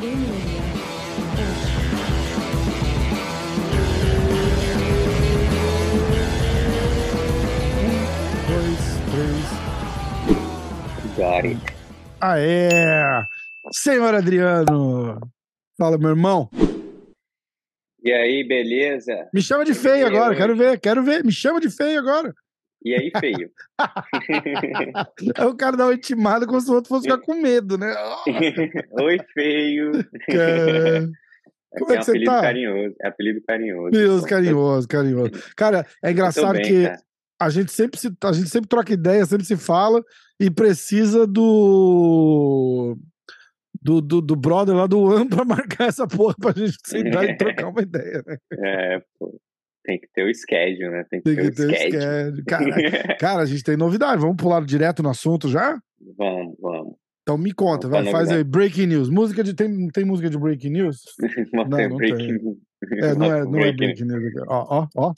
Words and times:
Got 0.00 0.06
it. 11.44 11.60
Aê! 12.18 12.70
Senhor 13.70 14.14
Adriano! 14.14 15.20
Fala, 15.76 15.98
meu 15.98 16.10
irmão. 16.10 16.48
E 18.02 18.10
aí, 18.10 18.42
beleza? 18.42 19.28
Me 19.34 19.42
chama 19.42 19.66
de 19.66 19.74
feio 19.74 20.06
agora, 20.06 20.34
quero 20.34 20.56
ver, 20.56 20.80
quero 20.80 21.02
ver. 21.02 21.22
Me 21.22 21.30
chama 21.30 21.60
de 21.60 21.68
feio 21.68 21.98
agora. 21.98 22.34
E 22.82 22.94
aí, 22.94 23.10
feio? 23.20 23.50
Aí 25.36 25.46
o 25.46 25.54
cara 25.54 25.76
dá 25.76 25.84
uma 25.86 25.94
intimada 25.94 26.46
como 26.46 26.60
se 26.60 26.70
o 26.70 26.74
outro 26.74 26.88
fosse 26.88 27.02
ficar 27.02 27.18
com 27.20 27.34
medo, 27.34 27.76
né? 27.76 27.94
Oi, 29.02 29.18
feio. 29.34 29.92
Cara, 30.30 31.10
Como 31.78 31.92
é 31.92 31.96
um 31.96 31.98
que 31.98 32.04
você 32.04 32.24
tá? 32.24 32.40
carinhoso. 32.40 32.94
É 33.02 33.08
apelido 33.08 33.40
carinhoso. 33.46 33.90
Deus, 33.90 34.24
carinhoso, 34.24 34.88
carinhoso. 34.88 35.30
Cara, 35.56 35.86
é 36.02 36.10
engraçado 36.10 36.54
bem, 36.54 36.62
que 36.62 36.84
cara. 36.84 36.98
a 37.38 37.50
gente 37.50 37.70
sempre 37.70 38.00
se, 38.00 38.10
a 38.24 38.32
gente 38.32 38.48
sempre 38.48 38.68
troca 38.68 38.92
ideia, 38.92 39.26
sempre 39.26 39.44
se 39.44 39.56
fala 39.56 40.02
e 40.38 40.50
precisa 40.50 41.26
do 41.26 42.96
do, 43.82 44.00
do, 44.00 44.20
do 44.20 44.36
brother 44.36 44.74
lá 44.74 44.86
do 44.86 45.00
One 45.00 45.28
pra 45.28 45.44
marcar 45.44 45.88
essa 45.88 46.06
porra 46.06 46.34
pra 46.38 46.52
gente 46.52 46.76
sentar 46.84 47.24
e 47.24 47.36
trocar 47.36 47.68
uma 47.68 47.82
ideia, 47.82 48.22
né? 48.26 48.36
É, 48.58 49.02
pô, 49.18 49.38
tem 49.90 49.98
que 50.00 50.08
ter 50.14 50.24
o 50.24 50.32
schedule, 50.34 50.90
né? 50.90 51.04
Tem 51.10 51.20
que 51.20 51.34
Tem 51.34 51.50
ter 51.50 51.66
o 51.66 51.74
schedule. 51.74 52.00
schedule. 52.00 52.44
Cara, 52.44 52.64
cara, 53.18 53.42
a 53.42 53.46
gente 53.46 53.64
tem 53.64 53.76
novidade. 53.76 54.20
Vamos 54.20 54.36
pular 54.36 54.64
direto 54.64 55.02
no 55.02 55.08
assunto 55.10 55.48
já? 55.48 55.76
vamos, 56.16 56.56
vamos. 56.60 56.94
Então 57.22 57.36
me 57.36 57.52
conta, 57.52 57.88
vai, 57.88 58.04
faz 58.10 58.30
aí. 58.30 58.42
Breaking 58.44 58.86
news. 58.86 59.10
Música 59.10 59.42
de. 59.44 59.52
Tem, 59.54 59.88
tem 59.88 60.04
música 60.04 60.30
de 60.30 60.38
breaking 60.38 60.70
news? 60.70 61.02
Não, 61.52 61.64
Não, 61.64 61.96
breaking 61.96 62.16
tem. 62.16 62.32
news. 62.42 62.56
É, 62.92 63.14
não 63.14 63.26
é, 63.26 63.44
não 63.44 63.58
é 63.58 63.72
breaking- 63.72 63.76
breaking 63.76 64.04
news. 64.06 64.32
Ó, 64.48 64.80
ó, 64.80 64.88
ó. 64.96 65.12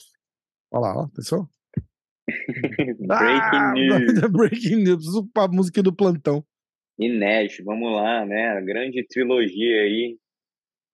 Ó 0.73 0.79
lá, 0.81 0.95
ó. 1.03 1.09
Pensou? 1.15 1.47
breaking 2.27 3.07
Ah, 3.11 3.73
news. 3.75 4.21
breaking 4.33 4.77
news. 4.85 4.97
Preciso 4.97 5.29
pra 5.33 5.49
música 5.49 5.83
do 5.83 5.93
plantão. 5.95 6.45
Inédito, 6.99 7.65
vamos 7.65 7.93
lá, 7.93 8.25
né? 8.27 8.49
A 8.49 8.61
grande 8.61 9.05
trilogia 9.07 9.83
aí 9.83 10.17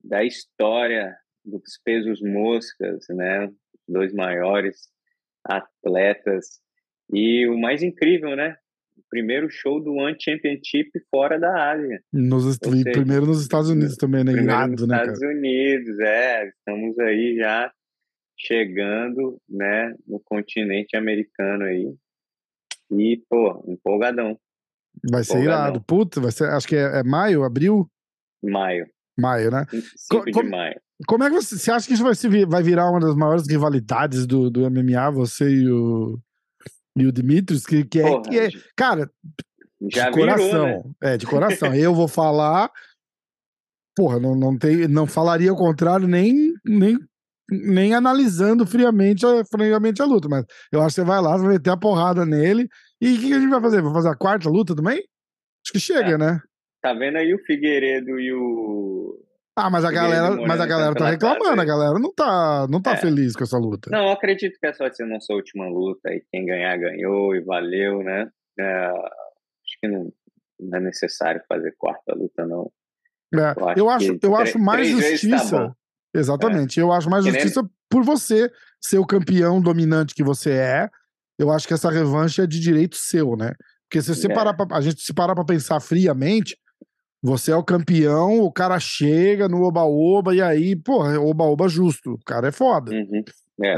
da 0.05 0.25
história 0.25 1.15
dos 1.45 1.79
pesos 1.85 2.21
moscas, 2.23 3.05
né? 3.11 3.51
Dois 3.89 4.13
maiores 4.13 4.89
atletas. 5.45 6.61
E 7.13 7.49
o 7.49 7.59
mais 7.59 7.83
incrível, 7.83 8.37
né? 8.37 8.57
O 8.97 9.03
primeiro 9.09 9.49
show 9.49 9.81
do 9.83 9.95
One 9.95 10.17
Championship 10.21 10.91
fora 11.11 11.39
da 11.39 11.73
Ásia. 11.73 12.03
Nos, 12.13 12.45
seja, 12.57 12.91
primeiro 12.93 13.27
nos 13.27 13.41
Estados 13.41 13.71
Unidos 13.71 13.97
também, 13.97 14.25
né? 14.25 14.33
Irado, 14.33 14.73
nos 14.73 14.87
né, 14.87 14.97
Estados 14.97 15.21
cara? 15.21 15.33
Unidos, 15.33 16.01
é. 16.01 16.49
Estamos 16.49 16.99
aí 16.99 17.37
já 17.37 17.73
chegando, 18.37 19.41
né? 19.49 19.95
No 20.07 20.21
continente 20.21 20.97
americano 20.97 21.65
aí. 21.65 21.95
E, 22.91 23.23
pô, 23.29 23.65
empolgadão. 23.67 24.39
Vai 25.11 25.25
ser 25.25 25.35
Empolgadão. 25.35 25.63
irado. 25.63 25.81
Puta, 25.83 26.21
vai 26.21 26.33
ser. 26.33 26.49
Acho 26.51 26.67
que 26.67 26.77
é, 26.77 27.01
é 27.01 27.03
maio, 27.03 27.45
abril? 27.45 27.91
Maio. 28.43 28.87
Maio, 29.19 29.51
né? 29.51 29.67
5 29.97 30.31
de 30.31 30.43
maio. 30.45 30.81
Como 31.07 31.23
é 31.25 31.29
que 31.31 31.37
você, 31.37 31.57
você 31.57 31.71
acha 31.71 31.87
que 31.87 31.95
isso 31.95 32.03
vai, 32.03 32.15
se, 32.15 32.29
vai 32.47 32.63
virar 32.63 32.91
uma 32.91 32.99
das 33.01 33.15
maiores 33.15 33.47
rivalidades 33.49 34.27
do, 34.27 34.51
do 34.51 34.69
MMA, 34.71 35.11
você 35.13 35.49
e 35.49 35.71
o, 35.71 36.19
e 36.97 37.07
o 37.07 37.13
Dimitrios? 37.13 37.65
Que, 37.65 37.85
que, 37.85 38.01
é, 38.01 38.03
Porra, 38.03 38.23
que 38.23 38.39
é. 38.39 38.49
Cara, 38.77 39.11
de 39.81 39.97
virou, 39.97 40.13
coração. 40.13 40.65
né? 40.67 40.83
É, 41.03 41.17
de 41.17 41.27
coração. 41.27 41.73
Eu 41.75 41.95
vou 41.95 42.09
falar. 42.09 42.71
Porra, 43.97 44.19
não, 44.19 44.35
não, 44.35 44.57
tem, 44.59 44.89
não 44.89 45.07
falaria 45.07 45.53
o 45.53 45.57
contrário 45.57 46.07
nem, 46.09 46.53
nem, 46.65 46.97
nem 47.51 47.95
analisando 47.95 48.65
friamente 48.67 49.25
a, 49.27 49.45
friamente 49.45 50.01
a 50.03 50.05
luta. 50.05 50.29
Mas 50.29 50.45
eu 50.73 50.81
acho 50.81 50.95
que 50.95 51.01
você 51.01 51.05
vai 51.05 51.21
lá, 51.21 51.37
vai 51.37 51.49
meter 51.49 51.71
a 51.71 51.77
porrada 51.77 52.25
nele. 52.25 52.69
E 53.01 53.13
o 53.13 53.17
que, 53.21 53.27
que 53.29 53.33
a 53.35 53.41
gente 53.41 53.51
vai 53.51 53.61
fazer? 53.61 53.83
Vai 53.83 53.93
fazer 53.93 54.09
a 54.09 54.17
quarta 54.17 54.49
luta 54.49 54.75
também? 54.75 54.99
Acho 54.99 55.73
que 55.73 55.81
chega, 55.81 56.11
É. 56.11 56.19
né? 56.19 56.41
Tá 56.81 56.95
vendo 56.95 57.17
aí 57.17 57.35
o 57.35 57.45
Figueiredo 57.45 58.21
e 58.21 58.33
o. 58.33 59.17
Ah, 59.61 59.69
mas 59.71 59.85
a 59.85 59.91
galera, 59.91 60.37
mas 60.47 60.61
a 60.61 60.67
galera 60.67 60.95
tá 60.95 61.11
reclamando, 61.11 61.61
a 61.61 61.65
galera 61.65 61.99
não 61.99 62.13
tá, 62.15 62.67
não 62.71 62.81
tá 62.81 62.93
É. 62.93 62.97
feliz 62.97 63.35
com 63.35 63.43
essa 63.43 63.59
luta. 63.59 63.91
Não, 63.91 64.05
eu 64.07 64.13
acredito 64.13 64.59
que 64.59 64.67
essa 64.67 64.79
vai 64.85 64.95
ser 64.95 65.03
a 65.03 65.07
nossa 65.07 65.33
última 65.33 65.69
luta 65.69 66.11
e 66.11 66.23
quem 66.31 66.47
ganhar, 66.47 66.77
ganhou 66.77 67.35
e 67.35 67.41
valeu, 67.41 68.03
né? 68.03 68.29
É, 68.59 68.87
acho 68.87 69.79
que 69.81 69.89
não, 69.89 70.13
não 70.61 70.79
é 70.79 70.81
necessário 70.81 71.41
fazer 71.49 71.75
quarta 71.77 72.15
luta, 72.15 72.47
não. 72.47 72.71
É, 73.35 73.39
Eu 73.59 73.67
acho 73.69 73.79
eu 73.79 73.91
acho, 73.91 74.19
eu 74.23 74.37
acho 74.37 74.59
mais 74.59 74.89
tá 74.91 74.97
justiça. 75.01 75.59
bom. 75.59 75.73
Exatamente. 76.15 76.81
Eu 76.81 76.93
acho 76.93 77.11
mais 77.11 77.25
nem- 77.25 77.35
justiça 77.35 77.63
por 77.91 78.03
você 78.05 78.51
ser 78.81 78.99
o 78.99 79.07
campeão 79.07 79.61
dominante 79.61 80.15
que 80.15 80.23
você 80.23 80.53
é. 80.53 80.89
Eu 81.39 81.51
acho 81.51 81.67
que 81.69 81.75
essa 81.75 81.91
revanche 81.91 82.41
é 82.43 82.47
de 82.47 82.59
direito 82.61 82.97
seu, 82.97 83.37
né? 83.37 83.53
Porque 83.89 84.01
se 84.03 84.15
você 84.15 84.31
É. 84.31 84.35
parar 84.35 84.55
pra, 84.55 84.77
a 84.77 84.81
gente 84.81 85.01
se 85.03 85.13
parar 85.13 85.35
pra 85.35 85.45
pensar 85.45 85.81
friamente, 85.81 86.57
você 87.23 87.51
é 87.51 87.57
o 87.57 87.65
campeão, 87.65 88.41
o 88.41 88.53
cara 88.53 88.79
chega 88.79 89.49
no 89.49 89.63
oba-oba 89.63 90.35
e 90.35 90.41
aí, 90.41 90.77
porra, 90.77 91.15
é 91.15 91.19
oba-oba 91.19 91.69
justo. 91.69 92.13
O 92.13 92.25
cara 92.25 92.49
é 92.49 92.53
foda. 92.53 92.93
Uhum. 92.93 93.25
É, 93.61 93.75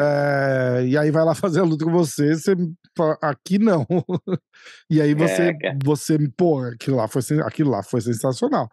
É, 0.83 0.87
e 0.87 0.99
aí 0.99 1.11
vai 1.11 1.25
lá 1.25 1.35
fazer 1.35 1.61
a 1.61 1.65
luta 1.65 1.85
com 1.85 1.91
você, 1.91 2.35
você 2.35 2.55
fala, 2.97 3.17
aqui 3.23 3.59
não. 3.59 3.87
e 4.91 5.01
aí 5.01 5.15
você, 5.15 5.49
É, 5.49 5.59
cara. 5.59 5.79
você, 5.83 6.19
pô, 6.37 6.61
aquilo 6.61 6.97
lá, 6.97 7.09
foi, 7.09 7.23
aquilo 7.45 7.71
lá 7.71 7.83
foi 7.83 8.01
sensacional. 8.01 8.69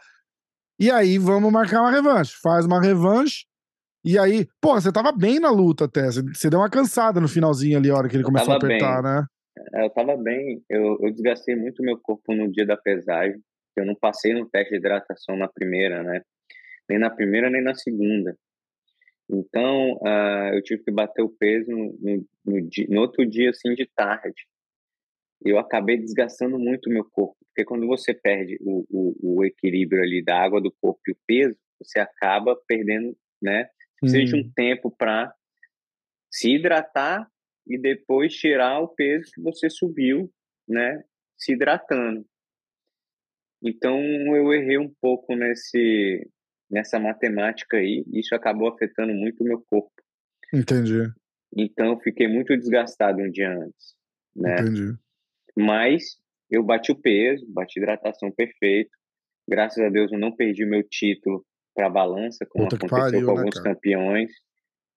E 0.80 0.92
aí 0.92 1.18
vamos 1.18 1.52
marcar 1.52 1.82
uma 1.82 1.92
revanche. 1.92 2.36
Faz 2.42 2.66
uma 2.66 2.82
revanche. 2.82 3.46
E 4.06 4.18
aí, 4.18 4.48
pô, 4.62 4.74
você 4.80 4.92
tava 4.92 5.12
bem 5.12 5.40
na 5.40 5.50
luta 5.50 5.86
até. 5.86 6.06
Você, 6.06 6.50
deu 6.50 6.60
uma 6.60 6.70
cansada 6.70 7.20
no 7.20 7.28
finalzinho 7.28 7.78
ali, 7.78 7.90
a 7.90 7.96
hora 7.96 8.08
que 8.08 8.16
ele 8.16 8.24
começou 8.24 8.54
a 8.54 8.58
apertar, 8.58 9.02
né? 9.02 9.26
eu 9.74 9.90
tava 9.90 10.16
bem, 10.16 10.64
eu, 10.70 10.98
eu 11.02 11.12
desgastei 11.12 11.56
muito 11.56 11.84
meu 11.84 11.98
corpo 11.98 12.34
no 12.34 12.50
dia 12.52 12.66
da 12.66 12.78
pesagem. 12.78 13.42
Eu 13.80 13.86
não 13.86 13.96
passei 13.96 14.34
no 14.34 14.50
teste 14.50 14.72
de 14.72 14.78
hidratação 14.78 15.36
na 15.38 15.48
primeira, 15.48 16.04
né? 16.04 16.22
Nem 16.90 17.00
na 17.00 17.10
primeira, 17.10 17.50
nem 17.50 17.62
na 17.62 17.76
segunda. 17.76 18.38
Então, 19.30 20.00
ah, 20.06 20.52
eu 20.54 20.62
tive 20.64 20.84
que 20.84 20.92
bater 20.92 21.22
o 21.22 21.30
peso 21.30 21.70
no, 21.70 21.98
no, 22.00 22.26
no, 22.46 22.62
di- 22.62 22.88
no 22.90 23.02
outro 23.02 23.26
dia, 23.26 23.50
assim, 23.50 23.74
de 23.76 23.86
tarde. 23.86 24.48
Eu 25.44 25.60
acabei 25.60 25.98
desgastando 25.98 26.58
muito 26.58 26.88
o 26.90 26.94
meu 26.94 27.04
corpo, 27.04 27.38
porque 27.48 27.66
quando 27.66 27.86
você 27.86 28.14
perde 28.14 28.58
o, 28.62 28.86
o, 28.90 29.38
o 29.38 29.46
equilíbrio 29.46 30.02
ali 30.02 30.24
da 30.24 30.40
água 30.42 30.62
do 30.62 30.72
corpo 30.72 31.02
e 31.08 31.12
o 31.12 31.18
peso, 31.28 31.56
você 31.80 32.00
acaba 32.00 32.56
perdendo, 32.68 33.16
né? 33.42 33.70
Precisa 34.00 34.24
de 34.26 34.36
Hum. 34.36 34.40
um 34.40 34.52
tempo 34.54 34.90
para 34.90 35.34
se 36.32 36.56
hidratar 36.56 37.30
e 37.68 37.78
depois 37.78 38.34
tirar 38.34 38.80
o 38.80 38.88
peso 38.88 39.32
que 39.34 39.42
você 39.42 39.70
subiu, 39.70 40.32
né? 40.68 41.04
Se 41.38 41.54
hidratando. 41.54 42.26
Então 43.64 44.00
eu 44.36 44.54
errei 44.54 44.78
um 44.78 44.92
pouco 45.02 45.36
nesse 45.36 46.28
nessa 46.70 47.00
matemática 47.00 47.78
aí, 47.78 48.04
e 48.12 48.20
isso 48.20 48.36
acabou 48.36 48.68
afetando 48.68 49.14
muito 49.14 49.42
o 49.42 49.48
meu 49.48 49.64
corpo. 49.70 49.90
Entendi, 50.54 51.10
Então 51.56 51.94
eu 51.94 52.00
fiquei 52.00 52.28
muito 52.28 52.56
desgastado 52.58 53.22
um 53.22 53.32
dia 53.32 53.50
antes, 53.50 53.96
né? 54.36 54.60
entendi. 54.60 54.94
Mas 55.56 56.18
eu 56.52 56.64
bati 56.64 56.92
o 56.92 57.02
peso, 57.02 57.46
bati 57.48 57.80
hidratação 57.80 58.32
perfeito. 58.32 58.92
Graças 59.50 59.84
a 59.84 59.90
Deus 59.90 60.12
eu 60.12 60.20
não 60.20 60.36
perdi 60.36 60.66
meu 60.66 60.84
título 60.84 61.46
para 61.74 61.90
balança, 61.90 62.46
como 62.50 62.68
Puta 62.68 62.76
aconteceu 62.76 63.12
pariu, 63.12 63.28
com 63.28 63.34
né, 63.34 63.40
alguns 63.40 63.60
cara? 63.60 63.74
campeões. 63.74 64.32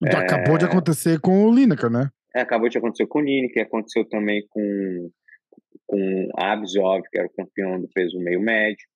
Então, 0.03 0.21
Acabou 0.21 0.59
de 0.59 0.65
acontecer 0.65 1.21
com 1.21 1.45
o 1.45 1.55
Lineker, 1.55 1.91
né? 1.91 2.11
É, 2.35 2.41
acabou 2.41 2.69
de 2.69 2.79
acontecer 2.79 3.07
com 3.07 3.21
o 3.21 3.25
que 3.25 3.61
aconteceu 3.61 4.05
também 4.09 4.47
com, 4.49 5.11
com 5.91 6.29
Abzov, 6.37 7.03
que 7.11 7.19
era 7.19 7.27
o 7.27 7.33
campeão 7.33 7.81
do 7.81 7.89
peso 7.89 8.17
meio 8.21 8.41
médio. 8.41 8.87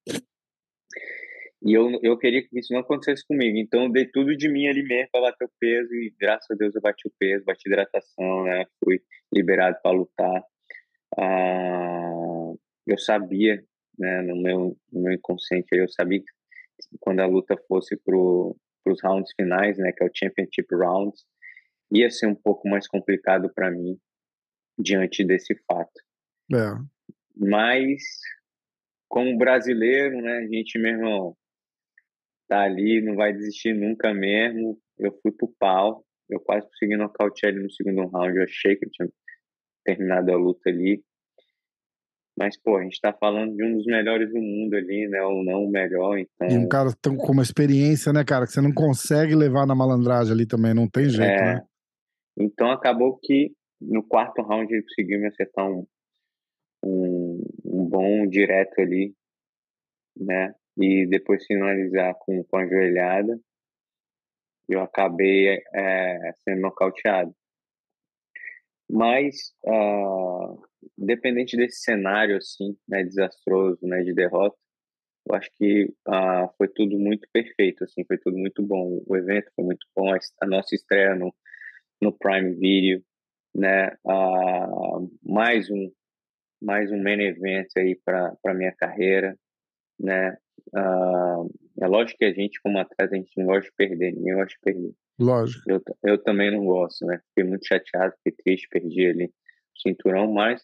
E 1.60 1.72
eu, 1.72 1.98
eu 2.02 2.16
queria 2.16 2.40
que 2.46 2.56
isso 2.56 2.72
não 2.72 2.80
acontecesse 2.80 3.26
comigo, 3.26 3.56
então 3.56 3.84
eu 3.84 3.90
dei 3.90 4.06
tudo 4.06 4.36
de 4.36 4.48
mim 4.48 4.68
ali 4.68 4.84
mesmo 4.84 5.08
para 5.10 5.22
bater 5.22 5.44
o 5.46 5.50
peso 5.58 5.92
e 5.94 6.14
graças 6.20 6.48
a 6.50 6.54
Deus 6.54 6.74
eu 6.74 6.80
bati 6.80 7.08
o 7.08 7.12
peso, 7.18 7.44
bati 7.44 7.62
hidratação, 7.66 8.44
né? 8.44 8.64
Fui 8.84 9.00
liberado 9.32 9.76
para 9.82 9.96
lutar. 9.96 10.44
Ah, 11.18 12.52
eu 12.86 12.98
sabia, 12.98 13.64
né, 13.98 14.22
no 14.22 14.36
meu, 14.40 14.76
no 14.92 15.02
meu 15.02 15.12
inconsciente, 15.14 15.66
eu 15.72 15.88
sabia 15.88 16.20
que 16.20 16.26
quando 17.00 17.20
a 17.20 17.26
luta 17.26 17.56
fosse 17.66 17.96
para 17.96 18.16
os 18.16 19.02
rounds 19.02 19.32
finais, 19.34 19.78
né, 19.78 19.90
que 19.92 20.04
é 20.04 20.06
o 20.06 20.10
Championship 20.14 20.68
Rounds, 20.72 21.24
ia 21.90 22.10
ser 22.10 22.26
um 22.26 22.34
pouco 22.34 22.68
mais 22.68 22.86
complicado 22.86 23.50
para 23.52 23.70
mim 23.70 23.98
diante 24.78 25.24
desse 25.24 25.54
fato. 25.66 26.00
É. 26.52 26.74
Mas, 27.36 28.02
como 29.08 29.36
brasileiro, 29.38 30.20
né, 30.20 30.38
a 30.38 30.46
gente, 30.46 30.78
meu 30.78 30.92
irmão, 30.92 31.36
tá 32.48 32.62
ali, 32.62 33.00
não 33.00 33.16
vai 33.16 33.32
desistir 33.32 33.74
nunca 33.74 34.12
mesmo. 34.12 34.78
Eu 34.98 35.12
fui 35.22 35.32
pro 35.32 35.52
pau, 35.58 36.04
eu 36.28 36.40
quase 36.40 36.66
consegui 36.68 36.96
nocautear 36.96 37.52
ele 37.52 37.64
no 37.64 37.70
segundo 37.70 38.06
round, 38.06 38.36
eu 38.36 38.44
achei 38.44 38.76
que 38.76 38.86
eu 38.86 38.90
tinha 38.90 39.08
terminado 39.84 40.32
a 40.32 40.36
luta 40.36 40.70
ali. 40.70 41.02
Mas, 42.36 42.60
pô, 42.60 42.76
a 42.76 42.82
gente 42.82 43.00
tá 43.00 43.12
falando 43.12 43.54
de 43.54 43.64
um 43.64 43.76
dos 43.76 43.86
melhores 43.86 44.32
do 44.32 44.40
mundo 44.40 44.74
ali, 44.74 45.06
né? 45.06 45.22
Ou 45.22 45.44
não 45.44 45.64
o 45.64 45.70
melhor, 45.70 46.18
então... 46.18 46.48
E 46.48 46.58
um 46.58 46.68
cara 46.68 46.90
tão, 47.00 47.16
com 47.16 47.32
uma 47.32 47.44
experiência, 47.44 48.12
né, 48.12 48.24
cara, 48.24 48.44
que 48.44 48.52
você 48.52 48.60
não 48.60 48.72
consegue 48.72 49.36
levar 49.36 49.66
na 49.66 49.74
malandragem 49.74 50.32
ali 50.32 50.44
também, 50.44 50.74
não 50.74 50.88
tem 50.88 51.08
jeito, 51.08 51.30
é... 51.30 51.54
né? 51.54 51.62
Então 52.36 52.72
acabou 52.72 53.16
que 53.22 53.52
no 53.80 54.02
quarto 54.02 54.42
round 54.42 54.72
ele 54.72 54.82
conseguiu 54.82 55.20
me 55.20 55.28
acertar 55.28 55.70
um, 55.70 55.86
um, 56.84 57.42
um 57.64 57.84
bom 57.88 58.26
direto 58.26 58.80
ali, 58.80 59.14
né? 60.16 60.54
E 60.76 61.06
depois 61.06 61.44
finalizar 61.46 62.14
com, 62.20 62.42
com 62.44 62.56
a 62.56 62.66
joelhada, 62.66 63.38
eu 64.68 64.80
acabei 64.80 65.62
é, 65.74 66.32
sendo 66.44 66.62
nocauteado. 66.62 67.34
Mas, 68.90 69.54
uh, 69.64 70.62
independente 70.98 71.56
desse 71.56 71.80
cenário, 71.80 72.36
assim, 72.36 72.76
né, 72.86 73.02
desastroso, 73.02 73.86
né, 73.86 74.02
de 74.02 74.12
derrota, 74.12 74.56
eu 75.26 75.34
acho 75.34 75.50
que 75.56 75.84
uh, 76.06 76.52
foi 76.58 76.68
tudo 76.68 76.98
muito 76.98 77.26
perfeito, 77.32 77.84
assim, 77.84 78.04
foi 78.04 78.18
tudo 78.18 78.36
muito 78.36 78.62
bom. 78.62 79.02
O 79.06 79.16
evento 79.16 79.50
foi 79.56 79.64
muito 79.64 79.86
bom, 79.96 80.12
a, 80.12 80.18
a 80.42 80.46
nossa 80.46 80.74
estreia 80.74 81.14
no, 81.14 81.34
no 82.00 82.12
Prime 82.12 82.54
Video, 82.54 83.02
né, 83.54 83.88
uh, 84.04 85.10
mais 85.22 85.70
um 85.70 85.90
mais 86.64 86.90
um 86.90 87.02
main 87.02 87.20
event 87.20 87.68
aí 87.76 87.94
para 88.04 88.34
para 88.42 88.54
minha 88.54 88.72
carreira, 88.72 89.38
né. 90.00 90.36
é 91.80 91.86
lógico 91.86 92.18
que 92.18 92.24
a 92.24 92.32
gente 92.32 92.60
como 92.62 92.78
atleta 92.78 93.14
a 93.14 93.18
gente 93.18 93.36
não 93.36 93.46
gosta 93.46 93.68
de 93.68 93.76
perder, 93.76 94.12
ninguém 94.12 94.34
gosta 94.34 94.54
de 94.54 94.60
perder. 94.60 94.94
Lógico. 95.18 95.70
Eu, 95.70 95.82
eu 96.02 96.22
também 96.22 96.50
não 96.50 96.64
gosto, 96.64 97.06
né? 97.06 97.20
Fiquei 97.28 97.44
muito 97.44 97.66
chateado, 97.66 98.14
fiquei 98.16 98.32
triste, 98.32 98.68
perdi 98.68 99.06
ali 99.06 99.26
o 99.26 99.80
cinturão, 99.80 100.32
mas 100.32 100.62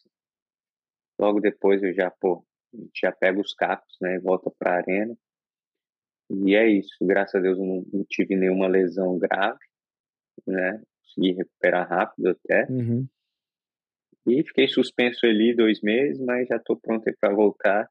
logo 1.21 1.41
depois 1.41 1.83
eu 1.83 1.93
já, 1.93 2.11
pô, 2.11 2.45
já 3.01 3.13
pego 3.13 3.41
os 3.41 3.55
cacos, 3.55 3.97
né? 4.01 4.17
E 4.17 4.19
volta 4.19 4.51
pra 4.59 4.77
arena. 4.77 5.17
E 6.31 6.55
é 6.55 6.69
isso. 6.69 6.97
Graças 7.01 7.35
a 7.35 7.41
Deus 7.41 7.59
eu 7.59 7.65
não, 7.65 7.85
não 7.93 8.05
tive 8.09 8.37
nenhuma 8.37 8.67
lesão 8.67 9.19
grave, 9.19 9.61
né? 10.47 10.83
Consegui 11.03 11.33
recuperar 11.33 11.89
rápido 11.89 12.31
até. 12.31 12.67
Uhum. 12.71 13.07
E 14.27 14.43
fiquei 14.45 14.69
suspenso 14.69 15.25
ali 15.25 15.55
dois 15.55 15.81
meses, 15.81 16.21
mas 16.21 16.47
já 16.49 16.57
estou 16.57 16.77
pronto 16.77 17.05
para 17.21 17.35
voltar. 17.35 17.89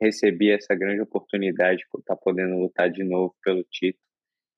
Recebi 0.00 0.50
essa 0.50 0.74
grande 0.74 1.00
oportunidade 1.00 1.84
por 1.90 2.00
estar 2.00 2.14
tá 2.14 2.20
podendo 2.22 2.56
lutar 2.56 2.90
de 2.90 3.02
novo 3.02 3.34
pelo 3.42 3.64
título. 3.64 4.04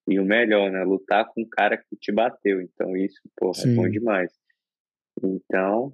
E 0.09 0.19
o 0.19 0.25
melhor, 0.25 0.71
né? 0.71 0.83
Lutar 0.85 1.27
com 1.27 1.43
um 1.43 1.49
cara 1.49 1.77
que 1.77 1.97
te 1.97 2.11
bateu. 2.11 2.61
Então, 2.61 2.97
isso, 2.97 3.21
pô, 3.37 3.53
é 3.53 3.75
bom 3.75 3.89
demais. 3.89 4.33
Então, 5.23 5.93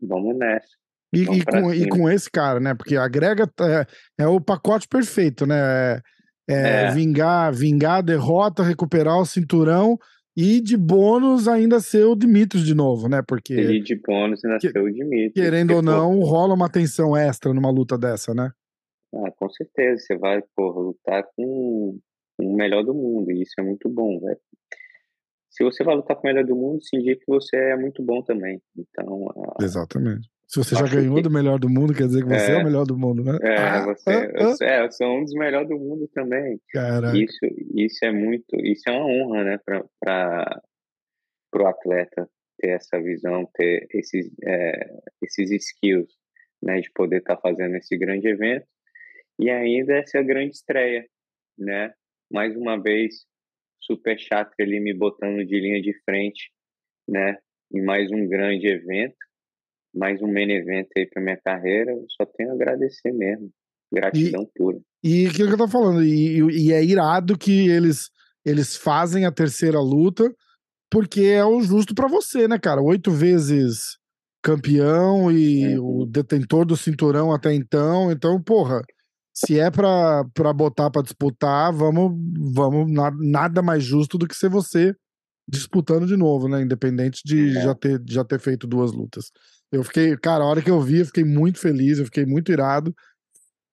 vamos 0.00 0.36
nessa. 0.36 0.68
E, 1.12 1.24
vamos 1.24 1.42
e, 1.42 1.44
com, 1.44 1.74
e, 1.74 1.88
com, 1.88 2.10
esse 2.10 2.30
cara, 2.30 2.60
né? 2.60 2.74
Porque 2.74 2.96
agrega 2.96 3.44
é, 3.60 4.22
é 4.24 4.26
o 4.26 4.40
pacote 4.40 4.88
perfeito, 4.88 5.44
né? 5.44 5.56
É, 5.56 6.02
é, 6.48 6.84
é, 6.84 6.90
vingar, 6.92 7.52
vingar 7.52 7.98
a 7.98 8.02
derrota, 8.02 8.62
recuperar 8.62 9.18
o 9.18 9.26
cinturão 9.26 9.98
e 10.36 10.60
de 10.60 10.76
bônus 10.76 11.46
ainda 11.46 11.80
ser 11.80 12.04
o 12.04 12.16
Dimitrios 12.16 12.64
de 12.64 12.74
novo, 12.74 13.08
né? 13.08 13.22
Porque. 13.26 13.54
E 13.54 13.82
de 13.82 13.96
bônus 13.96 14.44
ainda 14.44 14.58
que, 14.58 14.70
ser 14.70 14.78
o 14.78 14.90
Dimitrios. 14.90 15.32
Querendo 15.34 15.74
ou 15.74 15.82
não, 15.82 16.18
pô, 16.18 16.24
rola 16.24 16.54
uma 16.54 16.70
tensão 16.70 17.16
extra 17.16 17.52
numa 17.52 17.70
luta 17.70 17.98
dessa, 17.98 18.34
né? 18.34 18.50
Ah, 19.14 19.30
com 19.36 19.48
certeza. 19.50 20.02
Você 20.02 20.16
vai, 20.16 20.42
pô, 20.56 20.70
lutar 20.70 21.24
com 21.36 21.98
o 22.38 22.56
melhor 22.56 22.82
do 22.82 22.94
mundo, 22.94 23.30
e 23.30 23.42
isso 23.42 23.54
é 23.58 23.62
muito 23.62 23.88
bom, 23.88 24.18
velho. 24.20 24.40
Se 25.50 25.62
você 25.62 25.84
vai 25.84 25.94
lutar 25.94 26.16
com 26.16 26.26
o 26.26 26.30
melhor 26.30 26.46
do 26.46 26.56
mundo, 26.56 26.82
se 26.82 26.96
indica 26.96 27.20
que 27.20 27.26
você 27.30 27.56
é 27.56 27.76
muito 27.76 28.02
bom 28.02 28.22
também. 28.22 28.60
Então. 28.76 29.26
Exatamente. 29.60 30.31
Se 30.52 30.58
você 30.58 30.74
já 30.74 30.86
ganhou 30.86 31.16
que... 31.16 31.22
do 31.22 31.30
melhor 31.30 31.58
do 31.58 31.68
mundo, 31.68 31.94
quer 31.94 32.06
dizer 32.06 32.22
que 32.22 32.28
você 32.28 32.52
é, 32.52 32.54
é 32.56 32.58
o 32.58 32.64
melhor 32.64 32.84
do 32.84 32.98
mundo, 32.98 33.24
né? 33.24 33.38
É, 33.42 33.56
ah, 33.56 33.84
você, 33.86 34.10
ah, 34.10 34.32
eu, 34.34 34.48
ah. 34.50 34.56
É, 34.60 34.84
eu 34.84 34.92
sou 34.92 35.18
um 35.18 35.24
dos 35.24 35.32
melhores 35.32 35.68
do 35.68 35.78
mundo 35.78 36.06
também. 36.12 36.60
Caraca. 36.68 37.16
Isso, 37.16 37.38
isso 37.74 38.04
é 38.04 38.12
muito, 38.12 38.44
isso 38.60 38.82
é 38.86 38.92
uma 38.92 39.06
honra, 39.06 39.44
né, 39.44 39.58
para 39.64 40.60
o 41.56 41.66
atleta 41.66 42.28
ter 42.58 42.72
essa 42.72 43.00
visão, 43.00 43.48
ter 43.54 43.86
esses, 43.94 44.30
é, 44.44 44.90
esses 45.22 45.50
skills, 45.50 46.12
né, 46.62 46.80
de 46.80 46.90
poder 46.92 47.18
estar 47.18 47.36
tá 47.36 47.40
fazendo 47.40 47.74
esse 47.76 47.96
grande 47.96 48.28
evento 48.28 48.66
e 49.38 49.48
ainda 49.48 49.94
essa 49.94 50.22
grande 50.22 50.54
estreia, 50.54 51.06
né? 51.58 51.94
mais 52.32 52.56
uma 52.56 52.80
vez, 52.80 53.26
Super 53.80 54.18
Chato 54.18 54.54
ali 54.58 54.80
me 54.80 54.94
botando 54.94 55.44
de 55.44 55.60
linha 55.60 55.82
de 55.82 55.92
frente, 56.04 56.50
né? 57.06 57.36
Em 57.72 57.82
mais 57.82 58.10
um 58.10 58.26
grande 58.26 58.66
evento, 58.66 59.16
mais 59.94 60.20
um 60.22 60.32
main 60.32 60.50
event 60.50 60.88
aí 60.96 61.06
para 61.06 61.22
minha 61.22 61.36
carreira. 61.36 61.92
Eu 61.92 62.06
só 62.10 62.26
tenho 62.26 62.50
a 62.50 62.54
agradecer 62.54 63.12
mesmo. 63.12 63.50
Gratidão 63.92 64.42
e, 64.42 64.58
pura. 64.58 64.78
E 65.04 65.26
aquilo 65.26 65.48
que 65.48 65.54
eu 65.54 65.58
tô 65.58 65.68
falando, 65.68 66.02
e, 66.02 66.40
e 66.66 66.72
é 66.72 66.82
irado 66.82 67.36
que 67.36 67.68
eles, 67.68 68.08
eles 68.44 68.76
fazem 68.76 69.26
a 69.26 69.32
terceira 69.32 69.78
luta, 69.80 70.32
porque 70.90 71.22
é 71.22 71.44
o 71.44 71.60
justo 71.60 71.94
para 71.94 72.08
você, 72.08 72.48
né, 72.48 72.58
cara? 72.58 72.80
Oito 72.80 73.10
vezes 73.10 73.98
campeão 74.42 75.30
e 75.30 75.78
uhum. 75.78 76.02
o 76.02 76.06
detentor 76.06 76.64
do 76.64 76.76
cinturão 76.76 77.32
até 77.32 77.54
então. 77.54 78.10
Então, 78.10 78.42
porra, 78.42 78.82
se 79.32 79.58
é 79.58 79.70
pra, 79.70 80.24
pra 80.34 80.52
botar 80.52 80.90
pra 80.90 81.02
disputar, 81.02 81.72
vamos, 81.72 82.12
vamos 82.52 82.90
na, 82.90 83.10
nada 83.10 83.62
mais 83.62 83.84
justo 83.84 84.18
do 84.18 84.26
que 84.26 84.34
ser 84.34 84.50
você 84.50 84.94
disputando 85.48 86.06
de 86.06 86.16
novo, 86.16 86.48
né? 86.48 86.62
Independente 86.62 87.20
de 87.24 87.56
é. 87.56 87.62
já, 87.62 87.74
ter, 87.74 88.00
já 88.08 88.24
ter 88.24 88.40
feito 88.40 88.66
duas 88.66 88.92
lutas. 88.92 89.30
Eu 89.72 89.82
fiquei, 89.82 90.16
cara, 90.18 90.44
a 90.44 90.46
hora 90.46 90.60
que 90.60 90.70
eu 90.70 90.80
vi, 90.80 90.98
eu 90.98 91.06
fiquei 91.06 91.24
muito 91.24 91.58
feliz, 91.58 91.98
eu 91.98 92.04
fiquei 92.04 92.26
muito 92.26 92.52
irado. 92.52 92.94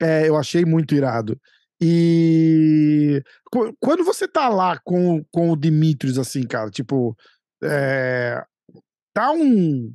É, 0.02 0.28
eu 0.28 0.38
achei 0.38 0.64
muito 0.64 0.96
irado. 0.96 1.38
E 1.82 3.22
quando 3.80 4.04
você 4.04 4.28
tá 4.28 4.50
lá 4.50 4.80
com, 4.84 5.24
com 5.32 5.52
o 5.52 5.58
Dimitrios, 5.58 6.18
assim, 6.18 6.44
cara, 6.44 6.70
tipo, 6.70 7.16
é, 7.64 8.42
tá 9.14 9.32
um, 9.32 9.94